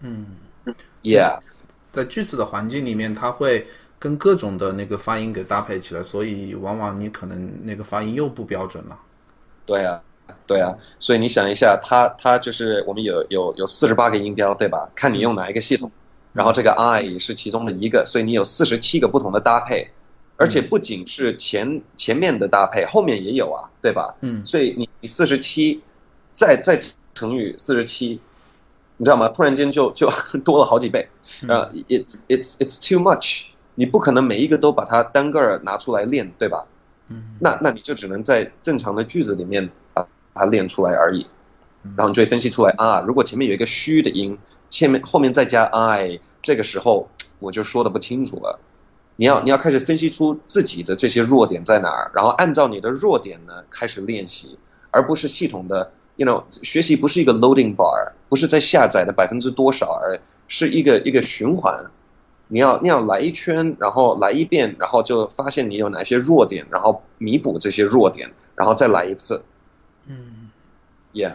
[0.00, 0.26] 嗯
[1.04, 1.38] ，yeah，
[1.92, 3.64] 在句子的环境里面，它会
[4.00, 8.98] 跟各种的那个发音给搭配起来，所以往往你可能那个发音又不标准了。
[9.64, 10.02] 对啊，
[10.44, 14.90] 对啊，所以你想一下，它它就是我们有有有四十八个音标，对吧？
[14.96, 15.92] 看你用哪一个系统，
[16.32, 19.92] 然后这个 I 是其中的一个，所以你有四十七个不同的搭配。
[20.36, 24.16] 而且不仅是前前面的搭配，后面也有啊，对吧？
[24.20, 25.82] 嗯，所以你你四十七，
[26.32, 26.80] 再再
[27.14, 28.20] 乘以四十七，
[28.96, 29.28] 你知道吗？
[29.28, 30.10] 突然间就就
[30.44, 31.08] 多了好几倍
[31.48, 36.66] 啊！It's it's it's too much，你不可能每一个都把它单个儿拿出来练，对吧？
[37.08, 41.26] 嗯，那那你就只能在正常的句子里面把它练出来而已，
[41.96, 44.38] 然后你就会分析出来啊，如果前面有一个虚的音，
[44.70, 48.58] 前面后面再加 I，这个时候我就说的不清楚了。
[49.16, 54.58] 你要你要开始分析出自己的这些弱点在哪儿，然后按照你的弱点呢开始练习，
[54.90, 61.84] 而不是系统的，you know，学习不是一个 loading bar，不是在下载的百分之多少，而是一个一个循环。
[62.48, 69.44] 你要你要来一圈，然后来一遍，然后就发现你有哪些弱点，然后弥补这些弱点，然后再来一次。
[70.06, 70.50] 嗯
[71.12, 71.34] ，Yeah。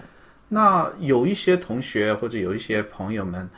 [0.50, 3.50] 那有一些同学或者有一些朋友们，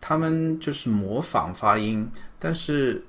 [0.00, 3.04] 他们就是模仿发音，但是。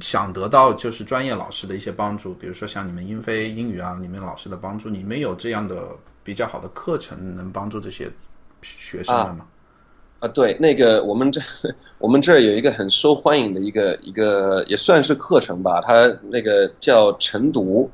[0.00, 5.88] 想得到就是专业老师的一些帮助，比如说像你们英飞英语啊，你们老师的帮助，你们有这样的
[6.24, 8.10] 比较好的课程能帮助这些
[8.62, 9.46] 学生们吗？
[10.20, 11.40] 啊，对，那个我们这
[12.00, 17.90] 我们这儿有一个很受欢迎的一个一个也算是课程吧，它那个叫晨读，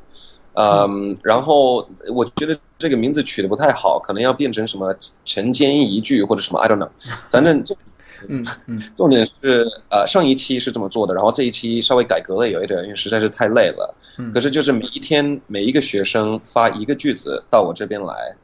[0.54, 6.90] 嗯，然后我觉得这个名字取得不太好，可能要变成什么晨间一句或者什么，I don't know，
[7.28, 7.76] 反正就。
[8.28, 13.94] 嗯嗯，重点是呃上一期是这么做的，然后这一期稍微改革了有一点，因为实在是太累了。
[14.18, 18.36] 嗯，可是就是每一天每一个学生发一个句子到我这边来，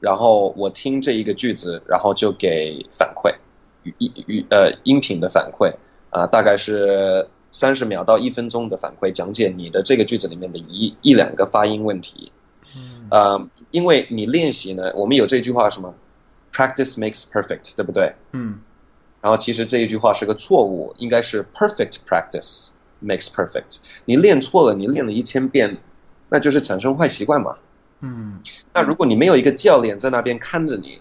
[0.00, 3.34] 然后我听这一个句子，然后就给反馈，
[3.82, 3.94] 语
[4.26, 5.74] 语呃音频的反馈
[6.10, 12.32] 啊，大概是三十秒到一分钟的反馈，讲解你的这个句子里面的一一两个发音问题。
[12.76, 15.94] 嗯，呃，因为你练习呢，我们有这句话什么
[16.52, 18.14] ，practice makes perfect，对不对？
[18.32, 18.60] 嗯。
[19.24, 22.68] 然后其实这一句话是个错误，应该是 perfect practice
[23.02, 23.78] makes perfect。
[24.04, 25.78] 你练错了，你练了一千遍，
[26.28, 27.56] 那就是产生坏习惯嘛。
[28.00, 28.40] 嗯，
[28.74, 30.98] 那如果你没有一个教练在那边看着你，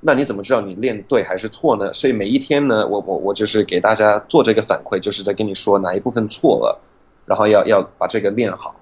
[0.00, 1.92] 那你怎么知道你练对还是错呢？
[1.92, 6.80] 所以每一天呢，我我我就是给大家做这个反馈，就是在跟你说哪一部分错了，
[7.26, 8.74] 然后要要把这个练好。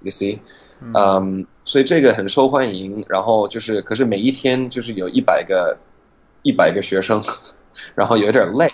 [0.00, 0.38] You see，
[0.80, 3.04] 嗯，所以这个很受欢迎。
[3.08, 5.76] 然后就是，可是每一天就是有一百个
[6.42, 7.22] 一百个学生，
[7.94, 8.72] 然后有点累。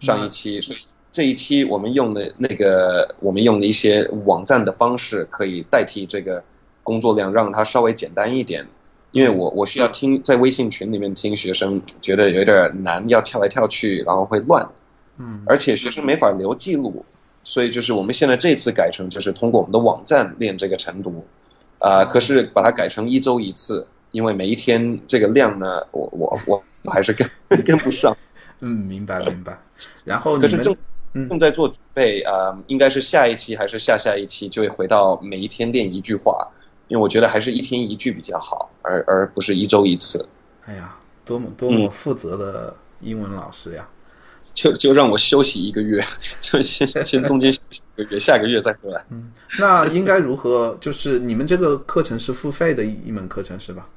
[0.00, 0.78] 上一期，所以
[1.12, 6.44] 这一期我们用的那个，我们用的一些网站的方式可以代替这个
[6.82, 8.66] 工作量，让它稍微简单一点。
[9.12, 14.68] 因为我我需要听在微信群里面听学生觉得有点难，要跳来跳去，然后会乱。
[15.18, 17.04] 嗯，而且学生没法留记录。
[17.44, 21.24] 所以就是我们现在这次改成就是通过我们的网站练这个晨读，
[21.78, 27.30] 啊，可是把它改成一周一次，因为每一天这个量呢，我我我还是跟
[27.64, 28.16] 跟不上。
[28.64, 29.58] 嗯，明白明白。
[30.04, 30.74] 然后可是正
[31.28, 36.50] 正在做准备啊，应该是下一期还是下下一期就会回到每一天练一句话，
[36.88, 40.26] 因为我觉得还是一天一句比较好，而而不是一周一次。
[40.64, 43.86] 哎呀，多么多么负责的英文老师呀！
[44.54, 46.00] 就就让我休息一个月，
[46.40, 49.04] 就先先中间休息一个月，下个月再回来。
[49.10, 50.76] 嗯，那应该如何？
[50.80, 53.88] 就是你们这个课程是付费的一一门课程是吧？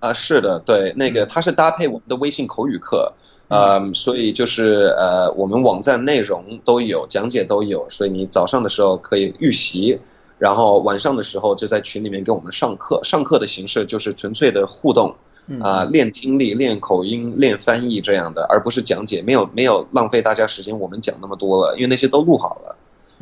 [0.00, 3.12] 啊，是的，对，那个它是搭配我们的微信口语课，
[3.48, 9.98] 呃，所以就是呃，我们网站内容都有，讲解都有，所以你早上的时候可以预习，
[10.38, 13.00] 然后晚上的时候就在群里面给我们上课。
[13.02, 15.14] 上课的形式就是纯粹的互动。
[15.60, 20.76] 啊，练听力、练口音、练翻译这样的，而不是讲解，没有没有浪费大家时间。
[20.76, 22.76] 我们讲那么多了，因为那些都录好了，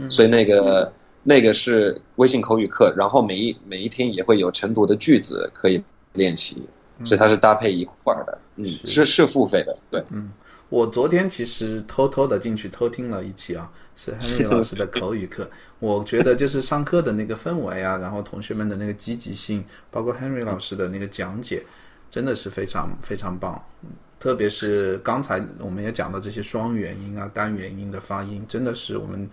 [0.08, 0.90] 所以那个
[1.22, 5.84] 那个是微信口语课，然后每一每一天也会有晨读的句子可以
[6.14, 6.66] 练习，
[7.04, 8.38] 所以它是搭配一块儿的。
[8.56, 10.02] 嗯，是是付费的，对。
[10.10, 10.32] 嗯，
[10.68, 15.48] 我昨天其实偷偷的进去偷听了一期啊，是 Henry 老师的口语课。
[15.78, 21.62] 我觉得就是上课的那个氛围啊，然后同学们的那个积极性，包括 Henry 老师的那个讲解。
[22.10, 23.60] 真的是非常非常棒，
[24.20, 29.28] 特别是刚才我们也讲到这些双元音啊、单元音的发音，真的是我们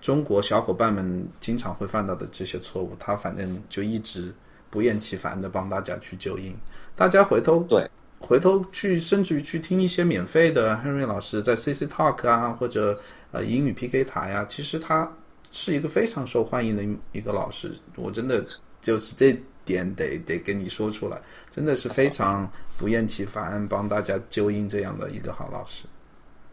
[0.00, 2.96] 中国小伙伴们经常会犯到的这些错误。
[2.98, 4.34] 他反正就一直
[4.76, 6.54] 不厌其烦的帮大家去纠音。
[6.94, 7.88] 大家回头对
[8.20, 13.00] 回头去，甚至于去听一些免费的 Henry 老师在 CC Talk 啊，或者
[13.32, 15.10] 呃英语 PK 台呀，其实他
[15.50, 17.72] 是一个非常受欢迎的一个老师。
[17.94, 18.44] 我真的
[18.82, 19.34] 就是这。
[19.66, 25.82] 点得得跟你说出来，真的是非常不厌其烦帮大家纠音这样的一个好老师。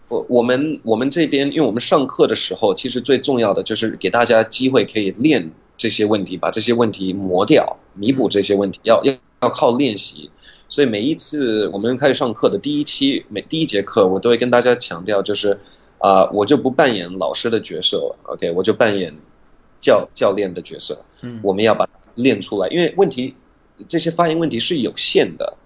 [0.08, 10.30] 我我们我们这边，因为我们上课的时候，其实最重要的就是给大家机会可以练这些问题，把这些问题磨掉，弥补这些问题，要要要靠练习。
[10.68, 15.60] 所以每一次我们开始上课的第一期，每第一节课，我都会跟大家强调，就是
[16.00, 19.14] 啊，我就不扮演老师的角色，OK，我就扮演
[19.80, 21.04] 教教练的角色。
[21.22, 21.90] 嗯，我们要把。
[22.16, 23.34] 练出来，因为问题，
[23.88, 25.58] 这些发音问题是有限的，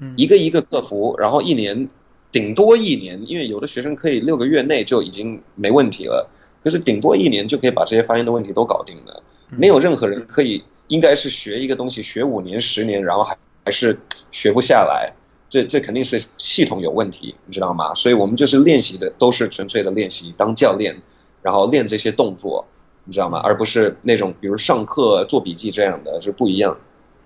[0.00, 1.88] 嗯一个一个克服，然后一年，
[2.32, 6.28] 顶多一年，因为有的学生可以六个月内就已经没问题了，
[6.60, 9.22] 可是顶多一年就可以把这些发音的问题都搞定了，
[9.56, 13.98] 没有任何人可以，应该是学一个东西学五年十年，然后还还是
[14.30, 15.12] 学不下来，
[15.48, 17.94] 这这肯定是系统有问题，你知道吗？
[17.94, 20.96] 所以我们就是练习的都是纯粹的练习，当教练，
[21.42, 22.66] 然后练这些动作。
[23.04, 23.40] 你知道吗？
[23.42, 26.78] 而不是那种比如上课做笔记这样的，是不一样。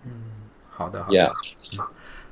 [0.07, 0.11] 嗯，
[0.71, 1.35] 好的，好的。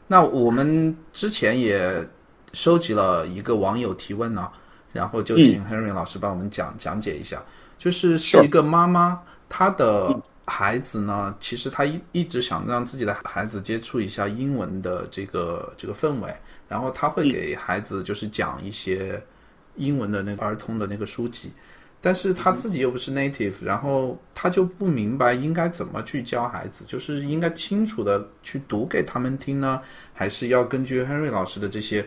[0.06, 2.08] 那我们之前也
[2.54, 4.48] 收集了一个网友提问呢，
[4.94, 7.42] 然后就请 Henry 老师帮我们讲讲解一下。
[7.76, 9.20] 就是是一个妈妈，
[9.56, 16.36] 他的孩子呢，其实他一一直想让自己的孩子接触一下英文的这个这个氛围，
[16.68, 19.22] 然后他会给孩子就是讲一些
[19.76, 21.52] 英文的那个儿童的那个书籍。
[22.00, 29.80] 但是他自己又不是 native，然后他就不明白应该怎么去教孩子，就是应该清楚的去读给他们听呢，
[30.12, 32.04] 还是要根据 Henry 老师的这些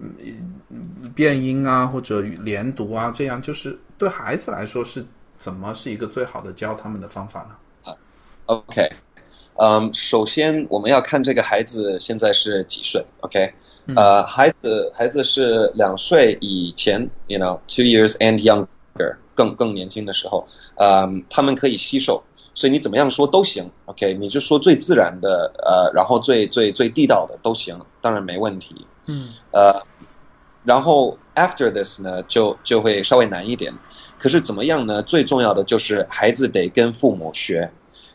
[0.00, 5.04] 嗯变音啊或者连读啊，这样就是对孩子来说是
[5.36, 7.90] 怎么是一个最好的教他们的方法呢？
[7.90, 7.96] 啊
[8.46, 8.88] ，OK，
[9.56, 13.52] 嗯，首先我们要看这个孩子现在是几岁，OK，
[13.94, 19.16] 呃，孩子孩子是两岁以前，you know，two years and younger，。
[19.34, 22.22] 更更年轻的时候，呃，他们可以吸收，
[22.54, 28.86] 所以你怎么样说都行，OK，你就说最自然的，呃，然后最最最地道的都行，当然没问题。
[29.04, 29.78] 嗯，呃，
[30.64, 33.74] 然后 after this 呢，就就会稍微难一点。
[34.18, 35.02] 可是怎么样呢？
[35.02, 37.70] 最重要的就是孩子得跟父母学。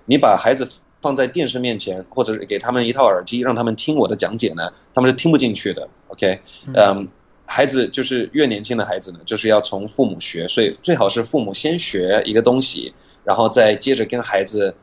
[0.06, 0.70] 你把孩子
[1.02, 6.40] 放在电视面前，或者是给他们一套耳机，让他们听我的讲解呢，他们是听不进去的，OK，
[6.74, 7.08] 嗯。
[7.44, 12.94] 孩子就是越年轻的孩子呢，就是要从父母学，所以最好是父母先学一个东西，
[13.26, 14.74] 然后再接着跟孩子，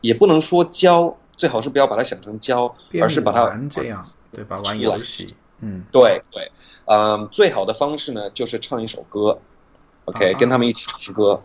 [0.00, 4.60] 也不能说教，最好是不要把它想成教，而是把它玩这样，对吧？
[4.64, 5.28] 玩游戏，
[5.60, 6.50] 嗯，对对，
[6.86, 9.40] 嗯，最好的方式呢，就是唱一首歌
[10.08, 11.40] ，OK，跟他们一起唱歌。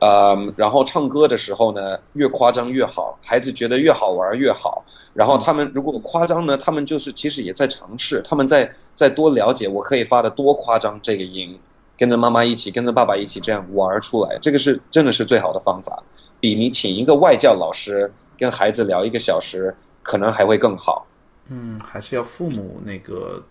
[0.00, 4.82] 呃，然后唱歌的时候呢，越夸张越好，孩子觉得越好玩越好。
[5.12, 11.58] 然后他们如果夸张呢，他们就是其实也在尝试，他们在在多了解我可以发的多夸张这个音，
[11.98, 16.02] 跟着妈妈一起，跟着爸爸一起这样玩出来，这个是真的是最好的方法，
[16.40, 21.06] 比你请一个外教老师跟孩子聊一个小时，可能还会更好。
[21.48, 23.42] 嗯，还是要父母那个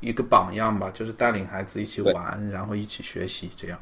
[0.00, 3.78] 一个榜样吧，就是带领孩子一起玩，然后一起学习这样。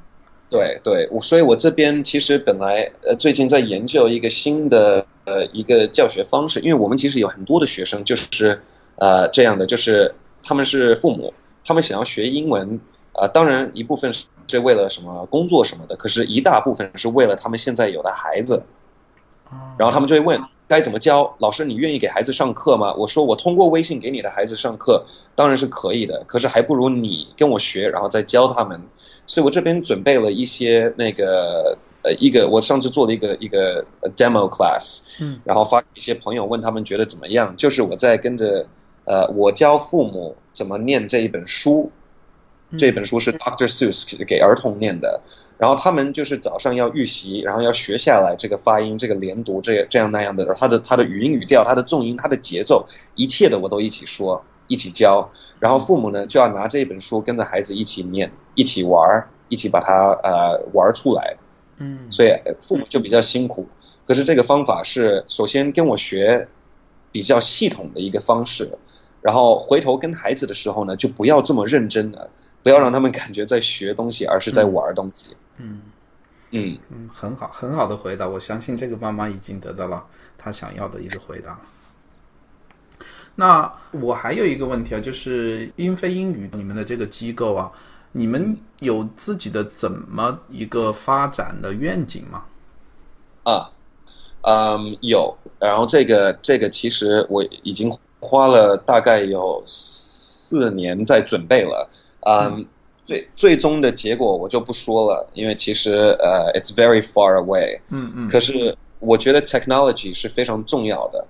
[0.49, 8.63] 对对，我所以，我这边其实本来呃，最近在研究一个新的呃一个教学方式，因为我们其实有很多的学生就是
[8.95, 10.15] 呃这样的，就是
[10.45, 12.81] 他们是父母，他们想要学英文，
[13.15, 18.63] 呃，当然一部分是是为了什么工作什么的，可是一大部分是为了他们现在有的孩子，
[19.77, 22.93] 然后他们就会问该怎么教，老师你愿意给孩子上课吗？
[22.95, 25.05] 我说我通过微信给你的孩子上课
[25.35, 28.81] 当然是可以的，可是还不如你跟我学，然后再教他们。
[29.27, 33.85] 所以我这边准备了一些那个呃一个我上次做了一个一个
[34.17, 38.67] demo class，嗯，然后发给一些朋友问他们觉得怎么样，就是我在跟着
[39.05, 41.91] 呃我教父母怎么念这一本书，
[42.77, 43.69] 这本书是 Dr.
[43.69, 45.21] Seuss 给儿童念的，
[45.59, 54.45] 然后他们就是早上要预习，然后要学下来这个发音、这个连读这这样那样的，然后他的他的语音语调、他的重音、他的节奏，一切的我都一起说。
[54.69, 55.31] 一起教，
[55.61, 61.37] 然后父母呢就要拿这本书跟着孩子一起念，一起玩，一起把它呃玩出来。
[61.79, 63.65] 嗯，所以父母就比较辛苦。
[64.05, 66.49] 可是这个方法是首先跟我学
[67.13, 68.69] 比较系统的一个方式，
[69.23, 72.29] 然后回头跟孩子的时候呢，就不要这么认真了，
[72.65, 75.29] 不要让他们感觉在学东西，而是在玩东西。
[75.31, 75.81] 嗯嗯
[76.51, 76.79] 嗯，
[77.13, 78.27] 很好，很好的回答。
[78.27, 80.05] 我相信这个妈妈已经得到了
[80.39, 81.59] 她想要的一个回答。
[83.35, 87.71] 那我还有一个问题啊，就是英非英语你们的这个机构啊，
[88.13, 92.45] 你们有自己的怎么一个发展的愿景吗？
[93.43, 93.71] 啊，
[94.43, 95.37] 嗯，有。
[95.59, 101.91] 然后这个这个其实我已经花了大概有四年在准备了。
[102.21, 102.65] 嗯，
[103.07, 107.79] 最最终的结果我就不说了，因为其实呃，it's very far away。
[107.91, 108.29] 嗯嗯。
[108.29, 111.27] 可是我觉得 technology 是非常重要的。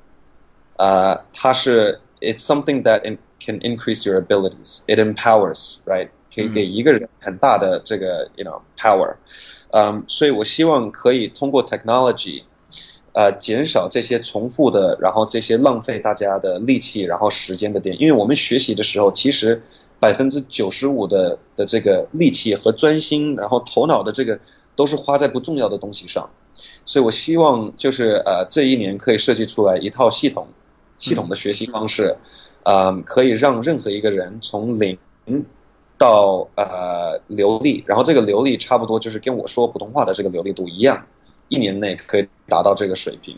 [0.78, 3.02] 呃，它是 it's something that
[3.38, 4.80] can increase your abilities.
[4.86, 6.08] It empowers, right?
[6.34, 9.14] 可以给一个人很大的这个 you know power.
[9.70, 12.42] 嗯，所以我希望可以通过 technology，
[13.12, 18.00] 呃，减少这些重复的，然后这些浪费大家的力气，然后时间的点。
[18.00, 19.62] 因为我们学习的时候，其实
[20.06, 24.38] 百分之九十五的的这个力气和专心，然后头脑的这个
[24.76, 26.30] 都是花在不重要的东西上。
[26.84, 30.46] 所以我希望就是呃，这一年可以设计出来一套系统。
[30.98, 32.16] 系统的学习方式，
[32.62, 34.96] 呃，可以让任何一个人从零
[35.98, 41.04] 到呃流利，然后这个流利差不多就是跟我说普通话的这个流利度一样，
[41.48, 43.36] 一年内可以达到这个水平。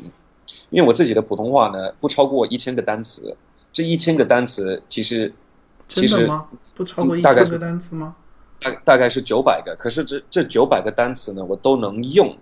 [0.70, 3.36] 因为我自己的普通话呢不超过一千个单词，
[3.72, 5.32] 这一千个单词其实
[5.88, 6.46] 其实吗？
[6.74, 8.14] 不超过一千个单词吗？
[8.60, 12.36] 大大概是九百个，可是这这九百个单词呢，我都能用。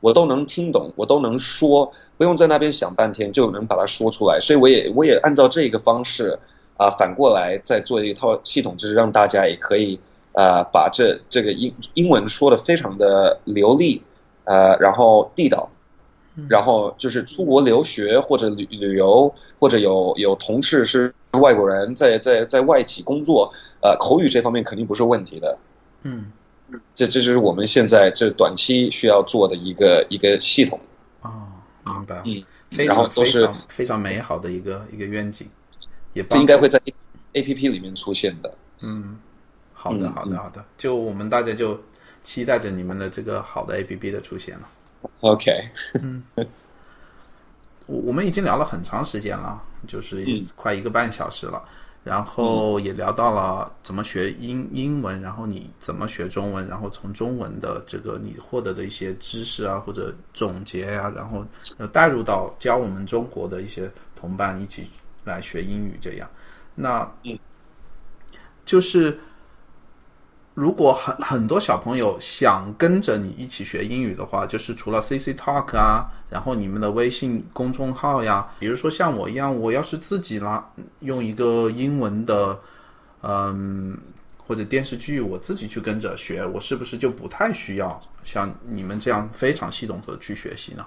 [0.00, 4.40] 我都能听懂，我都能说，不用在那边想半天就能把它说出来。
[4.40, 6.36] 所以我也我也按照这个方式
[6.76, 10.00] 啊，反过来再做一套系统，就是让大家也可以
[10.32, 14.02] 啊，把这这个英英文说的非常的流利，
[14.42, 15.70] 呃，然后地道，
[16.48, 25.58] 然后就是出国留学或者旅旅游，或者有有同事是外国人在在在外企工作，呃，口语这方面肯定不是问题的。
[26.02, 26.32] 嗯。
[26.94, 30.80] 这这就是我们现在这短期需要做的一个一个系统。
[31.20, 31.30] 哦，
[31.84, 32.22] 明白。
[32.24, 35.46] 嗯，非常都是非常美好的一个一个愿景，
[36.14, 36.80] 也这应该会在
[37.34, 38.54] A P P 里面出现的。
[38.80, 39.18] 嗯，
[39.74, 40.64] 好的，好的，好的。
[40.78, 41.78] 就我们大家就
[42.22, 44.66] 期待着你们的这个好的 A P P 的出现了。
[45.20, 45.70] OK。
[45.94, 46.22] 嗯，
[47.86, 50.24] 我我们已经聊了很长时间了，就是
[50.56, 51.62] 快一个半小时了。
[52.04, 61.46] 然后也聊到了怎么学英英文，然后你怎么学中文，然后从中文的这个你获得的一些知识啊，或者总结呀，然后
[61.92, 64.90] 带入到教我们中国的一些同伴一起
[65.24, 66.28] 来学英语这样。
[66.74, 67.08] 那，
[68.64, 69.18] 就是。
[70.54, 82.58] 如果很很多小朋友想跟着你一起学英语的话，就是除了 CC Talk 啊，然后你们的微信公众号呀，比如说像我一样，我要是自己啦，用一个英文的
[83.22, 83.96] 嗯，
[84.36, 90.84] 或者电视剧我自己去跟着学，我是不是就不太需要像你们这样非常系统的去学习呢？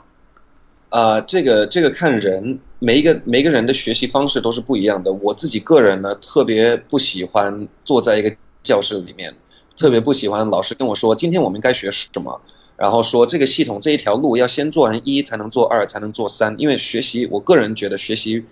[0.89, 5.11] 啊，这个这个看人，每一个每一个人的学习方式都是不一样的。
[5.11, 9.34] 我自己个人呢，特别不喜欢坐在一个教室里面，
[9.78, 12.41] 特别不喜欢老师跟我说今天我们该学什么，
[12.78, 18.43] 然后说这个系统这一条路要先做完一才能做二才能做三，因为学习，我个人觉得学习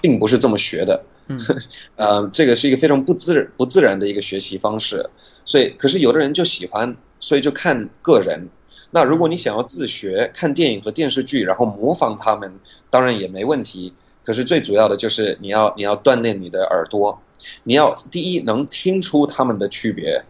[0.00, 1.04] 并不是这么学的。
[1.28, 1.40] 嗯，
[1.96, 5.08] 呃，这个是一个非常不自不自然的一个学习方式。
[5.44, 8.48] 所以，可是有的人就喜欢，所以就看个人。
[8.90, 12.52] 那如果你想要自学看电影和电视剧，然后模仿他们，
[12.90, 13.92] 当然也没问题。
[14.24, 17.20] 可是最主要的就是你要你要锻炼你的耳朵，
[17.62, 20.22] 你要第一能听出他们的区别，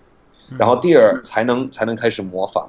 [0.58, 2.68] 然后第二才能才能开始模仿。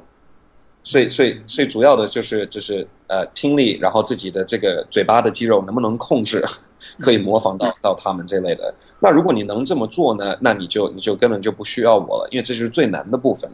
[0.83, 6.43] 所以所以最主要的就是就是呃听力，然后自己的这个嘴巴的肌肉能不能控制，
[6.99, 8.73] 可以模仿到到他们这类的。
[8.99, 13.49] 那如果你能这么做呢，那你就你就根本就不需要我了，因为这就是最难的部分。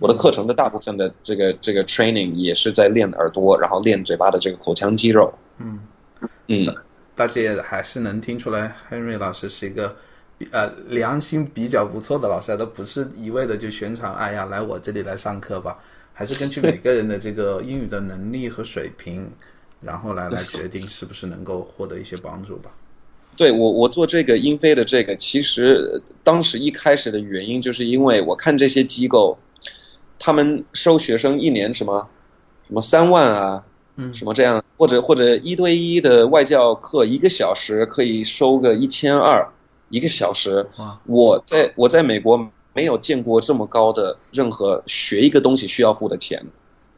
[0.00, 5.32] 我的课程的大部分的这个这个 training 也是在练耳朵，然后练嘴巴的这个口腔肌肉。
[5.58, 5.78] 嗯
[6.48, 6.66] 嗯，
[7.14, 9.94] 大家也还是能听出来，Henry 老师是一个
[10.50, 15.78] 呃良心比较不错的老师，都不是一味的就宣传，哎呀，来我这里来上课吧，
[16.12, 19.30] 还是根据每个人的这个英语的能力和水平，
[19.80, 22.70] 然后来来决定是不是能够获得一些帮助吧。
[23.36, 29.38] 对我，我做这个英飞的这个，其实当时一开始的原因就是因为我看这些机构。
[30.24, 32.08] 他们收学生一年什么，
[32.68, 33.64] 什么三万啊，
[33.96, 39.44] 嗯，什么这样，或者或者一对一的外教课，一个小时可以收个一千二
[39.92, 40.66] 一个小时。
[41.06, 46.44] 我在我在美国没有见过这么高的任何学一个东西需要付的钱，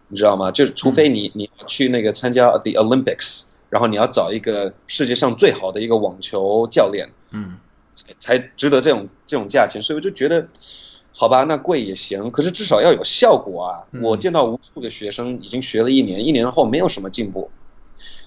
[0.08, 0.50] 你知道吗？
[0.50, 7.58] 就是除非你你去那个参加 the Olympics，然后你要找一个世界上最好的一个网球教练，嗯，
[8.18, 9.82] 才值得这种这种价钱。
[9.82, 10.48] 所以我就觉得。
[11.16, 13.86] 好吧，那贵也行，可是至少要有效果啊！
[14.02, 17.48] 我见到无数的学生已经学了一年，一年后没有什么进步，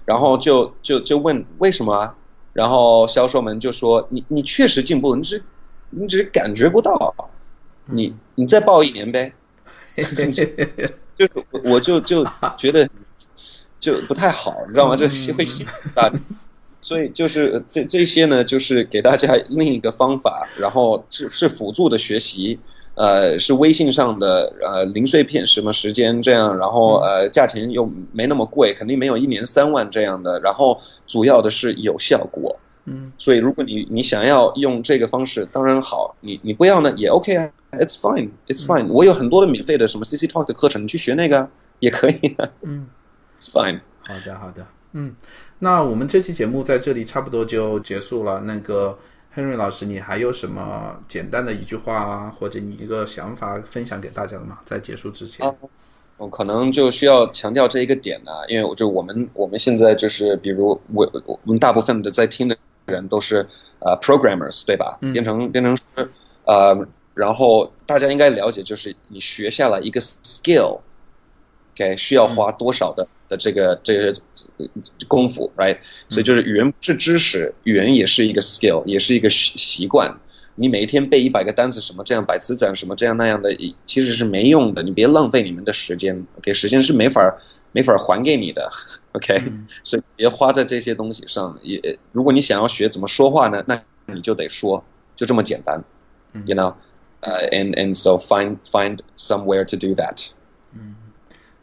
[0.05, 2.15] 然后就就就问为什么，
[2.58, 5.43] 然后销售们就说你你确实进步了，你只
[5.91, 7.30] 你只是感觉不到，
[7.86, 9.32] 你你再报一年呗，
[11.16, 11.32] 就是
[11.64, 12.26] 我就就
[12.58, 12.89] 觉得
[13.80, 14.95] 就不太好，你知道吗？
[14.97, 16.20] 这会心大家。
[16.82, 22.60] 所以就是这这些呢，就是给大家另一个方法，然后是是辅助的学习。
[22.98, 41.48] 呃，是微信上的呃零碎片，什么时间这样，然后呃价钱又没那么贵，肯定没有一年三万这样的，然后主要的是有效果，嗯，所以如果你你想要用这个方式，当然好，你你不要呢也 OK 啊，It's fine，It's fine，我有很多的免费的什么 CC Talk 的课程，你去学那个
[41.80, 42.88] 也可以啊，嗯，
[43.39, 45.16] It's fine，好的好的，嗯，
[45.60, 48.98] 那我们这期节目在这里差不多就结束了，那个。
[49.38, 54.58] Henry 老师，你还有什么简单的一句话啊，或者你一个想法分享给大家的吗？
[54.66, 55.48] 在结束之前，
[56.18, 62.58] 我可能就需要强调这一个点呢，因为我就我们我们现在就是，比如我我们大部分的在听的
[62.88, 63.46] 人都是
[63.78, 64.98] 呃 programmers 对吧？
[65.14, 65.86] 编程编程师，
[66.46, 66.76] 呃，
[67.14, 70.80] 然后大家应该了解，就是你学下来一个 skill。
[71.78, 74.13] OK，需要花多少的的这个这个
[75.07, 75.78] 功夫，right？
[76.09, 80.19] 所以就是语言是知识，语言也是一个 skill，也是一个习惯。
[80.55, 83.55] 你每一天背一百个单词，什么这样百词斩什么这样那样的，
[83.86, 84.82] 其实是没用的。
[84.82, 86.51] 你别浪费你们的时间，OK？
[86.55, 87.38] 时间是没法
[87.73, 88.71] 没法还给你的
[89.11, 89.43] ，OK？
[89.84, 91.59] 所以别花在这些东西上。
[91.61, 94.84] 也如果你想要学怎么说话呢，那你就得说，
[95.15, 95.84] 就这么简单
[96.45, 96.73] ，you know？
[97.19, 100.30] 呃，and and so find find somewhere to do that。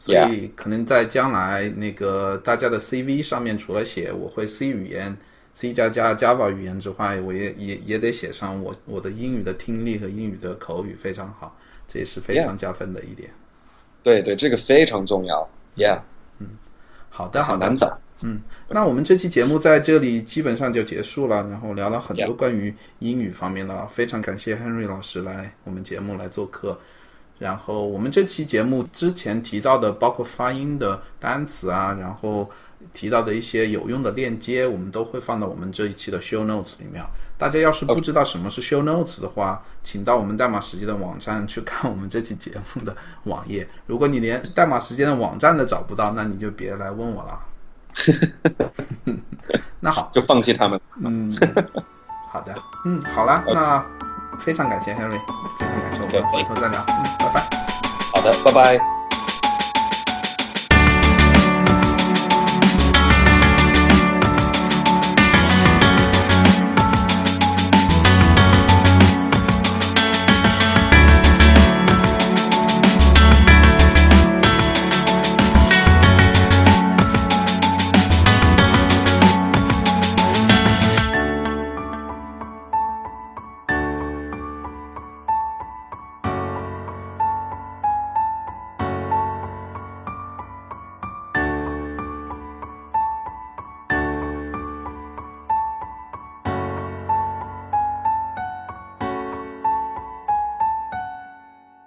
[0.05, 5.16] 所以可能在将来那个大家的 CV 上面，除了写我会 C 语言、
[5.55, 11.57] C 加加 Java 语言之外，我也也也得写上我我的英语的听力和英语的口语非常好，
[11.88, 13.30] 这也是非常加分的一点。
[14.02, 15.48] 对对，这个非常重要。
[15.74, 16.00] Yeah，
[16.38, 16.48] 嗯，
[17.09, 17.98] 好的好的，难找。
[18.20, 26.78] 嗯，那我们这期节目在这里基本上就结束了，然后聊了很多关于英语方面的，非常感谢 Henry 老师来我们节目来做客。
[27.45, 32.51] 然后我们这期节目之前提到的，包括发音的单词啊，然后
[32.90, 37.05] 提到的一些有用的链接，我们都会放到我们这一期的 show notes 里面。
[37.36, 43.68] 大家要是不知道什么是 show notes 的话，请到我们代码时间的网站去看我们这期节目的网页。
[43.86, 47.38] 如果你连代码时间的网站都找不到，那你就别来问我了。
[49.80, 50.80] 那好，就放弃他们。
[50.97, 51.36] 嗯，
[52.32, 52.55] 好的，
[52.86, 54.03] 嗯，好了， 那。
[54.39, 55.18] 非常感谢 Henry，
[55.59, 57.49] 非常感谢，我们回头再聊，嗯，拜拜。
[58.12, 58.93] 好的，拜拜。